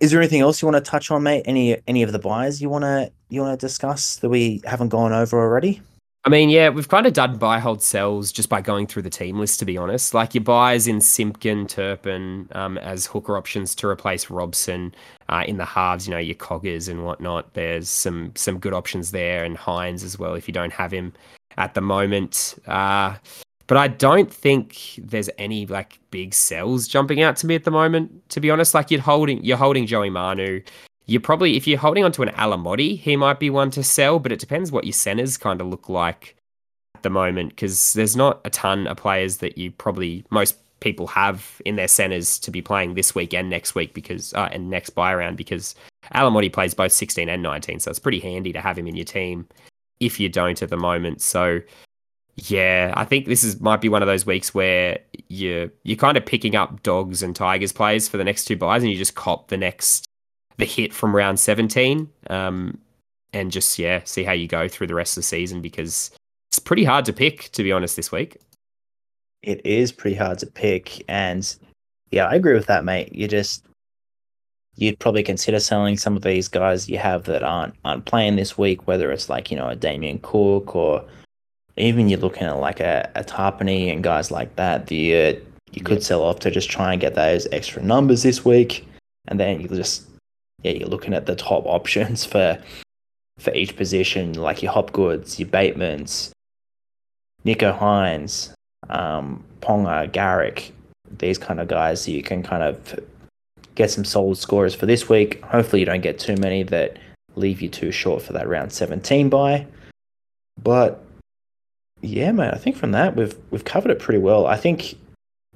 is 0.00 0.10
there 0.10 0.20
anything 0.20 0.42
else 0.42 0.60
you 0.60 0.68
want 0.68 0.84
to 0.84 0.90
touch 0.90 1.10
on, 1.10 1.22
mate? 1.22 1.44
Any 1.46 1.78
any 1.86 2.02
of 2.02 2.12
the 2.12 2.18
buys 2.18 2.60
you 2.60 2.68
want 2.68 2.84
to 2.84 3.10
you 3.30 3.40
want 3.40 3.58
to 3.58 3.66
discuss 3.66 4.16
that 4.16 4.28
we 4.28 4.60
haven't 4.64 4.90
gone 4.90 5.12
over 5.12 5.40
already? 5.40 5.80
I 6.26 6.28
mean, 6.28 6.48
yeah, 6.48 6.70
we've 6.70 6.88
kind 6.88 7.06
of 7.06 7.12
done 7.12 7.38
buy, 7.38 7.60
hold, 7.60 7.80
sells 7.80 8.32
just 8.32 8.48
by 8.48 8.60
going 8.60 8.88
through 8.88 9.02
the 9.02 9.10
team 9.10 9.38
list, 9.38 9.60
to 9.60 9.64
be 9.64 9.78
honest. 9.78 10.12
Like 10.12 10.34
your 10.34 10.42
buys 10.42 10.88
in 10.88 11.00
Simpkin, 11.00 11.68
Turpin 11.68 12.48
um, 12.50 12.78
as 12.78 13.06
hooker 13.06 13.36
options 13.36 13.76
to 13.76 13.86
replace 13.86 14.28
Robson 14.28 14.92
uh, 15.28 15.44
in 15.46 15.56
the 15.56 15.64
halves, 15.64 16.08
you 16.08 16.12
know, 16.12 16.18
your 16.18 16.34
Coggers 16.34 16.88
and 16.88 17.04
whatnot. 17.04 17.54
There's 17.54 17.88
some 17.88 18.32
some 18.34 18.58
good 18.58 18.72
options 18.72 19.12
there, 19.12 19.44
and 19.44 19.56
Hynes 19.56 20.02
as 20.02 20.18
well 20.18 20.34
if 20.34 20.48
you 20.48 20.52
don't 20.52 20.72
have 20.72 20.90
him 20.90 21.12
at 21.58 21.74
the 21.74 21.80
moment. 21.80 22.56
Uh, 22.66 23.14
but 23.68 23.78
I 23.78 23.86
don't 23.86 24.32
think 24.32 24.98
there's 24.98 25.30
any 25.38 25.64
like 25.66 26.00
big 26.10 26.34
sells 26.34 26.88
jumping 26.88 27.22
out 27.22 27.36
to 27.36 27.46
me 27.46 27.54
at 27.54 27.62
the 27.62 27.70
moment. 27.70 28.28
To 28.30 28.40
be 28.40 28.50
honest, 28.50 28.74
like 28.74 28.90
you're 28.90 29.00
holding 29.00 29.44
you're 29.44 29.56
holding 29.56 29.86
Joey 29.86 30.10
Manu. 30.10 30.60
You're 31.06 31.20
probably 31.20 31.56
if 31.56 31.66
you're 31.66 31.78
holding 31.78 32.04
onto 32.04 32.22
an 32.22 32.30
Alamoti, 32.30 32.98
he 32.98 33.16
might 33.16 33.38
be 33.38 33.50
one 33.50 33.70
to 33.72 33.82
sell, 33.82 34.18
but 34.18 34.32
it 34.32 34.40
depends 34.40 34.72
what 34.72 34.84
your 34.84 34.92
centers 34.92 35.36
kind 35.36 35.60
of 35.60 35.68
look 35.68 35.88
like 35.88 36.36
at 36.96 37.02
the 37.02 37.10
moment 37.10 37.50
because 37.50 37.92
there's 37.92 38.16
not 38.16 38.40
a 38.44 38.50
ton 38.50 38.86
of 38.86 38.96
players 38.96 39.38
that 39.38 39.56
you 39.56 39.70
probably 39.70 40.24
most 40.30 40.56
people 40.80 41.06
have 41.06 41.60
in 41.64 41.76
their 41.76 41.88
centers 41.88 42.38
to 42.38 42.50
be 42.50 42.60
playing 42.60 42.94
this 42.94 43.14
week 43.14 43.32
and 43.32 43.48
next 43.48 43.74
week 43.74 43.94
because 43.94 44.34
uh, 44.34 44.48
and 44.52 44.68
next 44.68 44.90
buy 44.90 45.12
around 45.12 45.36
because 45.36 45.74
Alamoti 46.14 46.52
plays 46.52 46.74
both 46.74 46.92
16 46.92 47.28
and 47.28 47.42
19, 47.42 47.80
so 47.80 47.90
it's 47.90 47.98
pretty 47.98 48.20
handy 48.20 48.52
to 48.52 48.60
have 48.60 48.76
him 48.76 48.86
in 48.86 48.96
your 48.96 49.04
team 49.04 49.46
if 50.00 50.20
you 50.20 50.28
don't 50.28 50.62
at 50.62 50.68
the 50.68 50.76
moment. 50.76 51.22
So 51.22 51.60
yeah, 52.36 52.92
I 52.96 53.04
think 53.04 53.26
this 53.26 53.42
is 53.44 53.60
might 53.60 53.80
be 53.80 53.88
one 53.88 54.02
of 54.02 54.06
those 54.06 54.26
weeks 54.26 54.54
where 54.54 54.98
you 55.28 55.70
you're 55.84 55.96
kind 55.96 56.16
of 56.16 56.26
picking 56.26 56.54
up 56.54 56.82
dogs 56.82 57.22
and 57.22 57.34
tigers 57.34 57.72
plays 57.72 58.08
for 58.08 58.16
the 58.16 58.24
next 58.24 58.44
two 58.44 58.56
buys, 58.56 58.82
and 58.82 58.90
you 58.90 58.98
just 58.98 59.14
cop 59.14 59.48
the 59.48 59.56
next 59.56 60.05
the 60.58 60.64
hit 60.64 60.92
from 60.92 61.14
round 61.14 61.38
17, 61.38 62.08
um, 62.30 62.78
and 63.32 63.50
just 63.50 63.78
yeah, 63.78 64.00
see 64.04 64.24
how 64.24 64.32
you 64.32 64.48
go 64.48 64.68
through 64.68 64.86
the 64.86 64.94
rest 64.94 65.16
of 65.16 65.22
the 65.22 65.26
season 65.26 65.60
because 65.60 66.10
it's 66.50 66.58
pretty 66.58 66.84
hard 66.84 67.04
to 67.06 67.12
pick, 67.12 67.50
to 67.52 67.62
be 67.62 67.72
honest, 67.72 67.96
this 67.96 68.10
week. 68.10 68.38
It 69.42 69.64
is 69.64 69.92
pretty 69.92 70.16
hard 70.16 70.38
to 70.40 70.46
pick, 70.46 71.04
and 71.08 71.54
yeah, 72.10 72.26
I 72.26 72.34
agree 72.34 72.54
with 72.54 72.66
that, 72.66 72.84
mate. 72.84 73.14
You 73.14 73.28
just 73.28 73.64
you'd 74.76 74.98
probably 74.98 75.22
consider 75.22 75.58
selling 75.58 75.96
some 75.96 76.16
of 76.16 76.22
these 76.22 76.48
guys 76.48 76.88
you 76.88 76.98
have 76.98 77.24
that 77.24 77.42
aren't 77.42 77.74
aren't 77.84 78.04
playing 78.04 78.36
this 78.36 78.56
week, 78.56 78.86
whether 78.86 79.12
it's 79.12 79.28
like 79.28 79.50
you 79.50 79.56
know 79.56 79.68
a 79.68 79.76
Damien 79.76 80.18
Cook 80.22 80.74
or 80.74 81.04
even 81.76 82.08
you're 82.08 82.20
looking 82.20 82.44
at 82.44 82.58
like 82.58 82.80
a, 82.80 83.10
a 83.14 83.22
Tapine 83.22 83.92
and 83.92 84.02
guys 84.02 84.30
like 84.30 84.56
that, 84.56 84.86
the 84.86 85.16
uh, 85.16 85.34
you 85.72 85.82
could 85.82 86.02
sell 86.02 86.22
off 86.22 86.40
to 86.40 86.50
just 86.50 86.70
try 86.70 86.92
and 86.92 87.00
get 87.00 87.14
those 87.14 87.46
extra 87.52 87.82
numbers 87.82 88.22
this 88.22 88.44
week, 88.44 88.86
and 89.28 89.38
then 89.38 89.60
you 89.60 89.68
just 89.68 90.06
yeah 90.66 90.78
you're 90.78 90.88
looking 90.88 91.14
at 91.14 91.26
the 91.26 91.36
top 91.36 91.64
options 91.66 92.24
for 92.24 92.58
for 93.38 93.52
each 93.52 93.76
position, 93.76 94.32
like 94.34 94.62
your 94.62 94.72
Hopgoods, 94.72 95.38
your 95.38 95.48
Batemans, 95.48 96.30
Nicho 97.44 97.78
Hynes, 97.78 98.52
um, 98.88 99.44
Ponga, 99.60 100.10
Garrick, 100.10 100.72
these 101.18 101.38
kind 101.38 101.60
of 101.60 101.68
guys. 101.68 102.02
So 102.02 102.10
you 102.10 102.22
can 102.22 102.42
kind 102.42 102.62
of 102.62 102.98
get 103.74 103.90
some 103.90 104.04
solid 104.04 104.38
scores 104.38 104.74
for 104.74 104.86
this 104.86 105.08
week. 105.08 105.42
Hopefully, 105.44 105.80
you 105.80 105.86
don't 105.86 106.00
get 106.00 106.18
too 106.18 106.36
many 106.36 106.62
that 106.64 106.98
leave 107.34 107.60
you 107.60 107.68
too 107.68 107.92
short 107.92 108.22
for 108.22 108.32
that 108.32 108.48
round 108.48 108.72
17 108.72 109.28
buy. 109.28 109.66
But 110.62 111.04
yeah, 112.00 112.32
mate, 112.32 112.54
I 112.54 112.58
think 112.58 112.76
from 112.76 112.92
that 112.92 113.16
we've 113.16 113.36
we've 113.50 113.64
covered 113.64 113.90
it 113.90 113.98
pretty 113.98 114.20
well. 114.20 114.46
I 114.46 114.56
think 114.56 114.94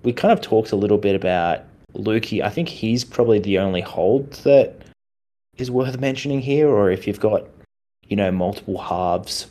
we 0.03 0.13
kind 0.13 0.33
of 0.33 0.41
talked 0.41 0.73
a 0.73 0.77
little 0.77 0.99
bit 0.99 1.15
about 1.15 1.65
Luki. 1.95 2.43
I 2.43 2.51
think 2.51 2.69
he's 2.69 3.05
probably 3.05 3.39
the 3.39 3.59
only 3.59 3.81
hold 3.81 4.33
that 4.45 4.80
is 5.61 5.71
worth 5.71 5.99
mentioning 5.99 6.41
here, 6.41 6.69
or 6.69 6.91
if 6.91 7.07
you've 7.07 7.21
got, 7.21 7.47
you 8.07 8.17
know, 8.17 8.31
multiple 8.31 8.79
halves 8.79 9.47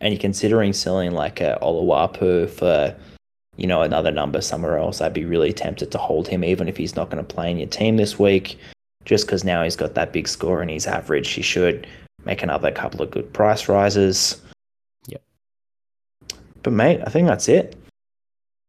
and 0.00 0.12
you're 0.12 0.20
considering 0.20 0.72
selling 0.72 1.12
like 1.12 1.40
a 1.40 1.58
Oluwapu 1.62 2.48
for, 2.48 2.94
you 3.56 3.66
know, 3.66 3.82
another 3.82 4.10
number 4.10 4.40
somewhere 4.40 4.78
else, 4.78 5.00
I'd 5.00 5.12
be 5.12 5.24
really 5.24 5.52
tempted 5.52 5.90
to 5.90 5.98
hold 5.98 6.28
him 6.28 6.44
even 6.44 6.68
if 6.68 6.76
he's 6.76 6.96
not 6.96 7.10
going 7.10 7.24
to 7.24 7.34
play 7.34 7.50
in 7.50 7.58
your 7.58 7.68
team 7.68 7.96
this 7.96 8.18
week. 8.18 8.58
Just 9.04 9.26
because 9.26 9.44
now 9.44 9.62
he's 9.62 9.76
got 9.76 9.94
that 9.94 10.12
big 10.12 10.28
score 10.28 10.60
and 10.60 10.70
he's 10.70 10.86
average, 10.86 11.30
he 11.30 11.42
should 11.42 11.86
make 12.24 12.42
another 12.42 12.70
couple 12.70 13.00
of 13.00 13.10
good 13.10 13.32
price 13.32 13.68
rises. 13.68 14.40
Yep. 15.06 15.22
But 16.62 16.72
mate, 16.72 17.00
I 17.06 17.10
think 17.10 17.26
that's 17.26 17.48
it. 17.48 17.74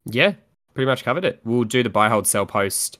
Yeah, 0.05 0.33
pretty 0.73 0.85
much 0.85 1.03
covered 1.03 1.25
it. 1.25 1.41
We'll 1.43 1.65
do 1.65 1.83
the 1.83 1.89
buy 1.89 2.09
hold 2.09 2.25
sell 2.25 2.45
post 2.45 2.99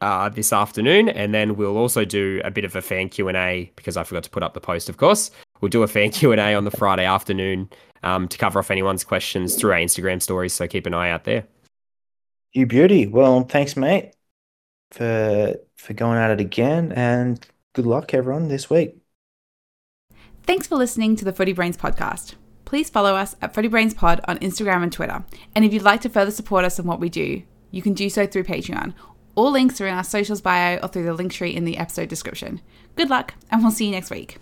uh, 0.00 0.28
this 0.28 0.52
afternoon, 0.52 1.08
and 1.08 1.34
then 1.34 1.56
we'll 1.56 1.76
also 1.76 2.04
do 2.04 2.40
a 2.44 2.50
bit 2.50 2.64
of 2.64 2.76
a 2.76 2.82
fan 2.82 3.08
Q 3.08 3.28
and 3.28 3.36
A 3.36 3.70
because 3.76 3.96
I 3.96 4.04
forgot 4.04 4.24
to 4.24 4.30
put 4.30 4.42
up 4.42 4.54
the 4.54 4.60
post. 4.60 4.88
Of 4.88 4.96
course, 4.96 5.30
we'll 5.60 5.68
do 5.68 5.82
a 5.82 5.88
fan 5.88 6.10
Q 6.12 6.32
and 6.32 6.40
A 6.40 6.54
on 6.54 6.64
the 6.64 6.70
Friday 6.70 7.04
afternoon 7.04 7.68
um, 8.02 8.28
to 8.28 8.38
cover 8.38 8.58
off 8.58 8.70
anyone's 8.70 9.04
questions 9.04 9.56
through 9.56 9.72
our 9.72 9.78
Instagram 9.78 10.22
stories. 10.22 10.52
So 10.52 10.66
keep 10.66 10.86
an 10.86 10.94
eye 10.94 11.10
out 11.10 11.24
there. 11.24 11.44
You 12.52 12.66
beauty. 12.66 13.06
Well, 13.06 13.42
thanks, 13.42 13.76
mate, 13.76 14.14
for 14.90 15.56
for 15.76 15.92
going 15.92 16.18
at 16.18 16.30
it 16.30 16.40
again, 16.40 16.92
and 16.92 17.44
good 17.74 17.86
luck, 17.86 18.14
everyone, 18.14 18.48
this 18.48 18.68
week. 18.70 18.96
Thanks 20.44 20.66
for 20.66 20.76
listening 20.76 21.14
to 21.16 21.24
the 21.24 21.32
Footy 21.32 21.52
Brains 21.52 21.76
podcast 21.76 22.34
please 22.68 22.90
follow 22.90 23.16
us 23.16 23.34
at 23.40 23.54
Footy 23.54 23.68
Brains 23.68 23.94
Pod 23.94 24.20
on 24.28 24.36
Instagram 24.40 24.82
and 24.82 24.92
Twitter. 24.92 25.24
And 25.54 25.64
if 25.64 25.72
you'd 25.72 25.80
like 25.80 26.02
to 26.02 26.10
further 26.10 26.30
support 26.30 26.66
us 26.66 26.78
in 26.78 26.84
what 26.84 27.00
we 27.00 27.08
do, 27.08 27.42
you 27.70 27.80
can 27.80 27.94
do 27.94 28.10
so 28.10 28.26
through 28.26 28.44
Patreon. 28.44 28.92
All 29.38 29.52
links 29.52 29.80
are 29.80 29.86
in 29.86 29.94
our 29.94 30.02
socials 30.02 30.40
bio 30.40 30.78
or 30.82 30.88
through 30.88 31.04
the 31.04 31.14
link 31.14 31.30
tree 31.30 31.54
in 31.54 31.64
the 31.64 31.78
episode 31.78 32.08
description. 32.08 32.60
Good 32.96 33.08
luck, 33.08 33.34
and 33.52 33.62
we'll 33.62 33.70
see 33.70 33.84
you 33.84 33.92
next 33.92 34.10
week. 34.10 34.38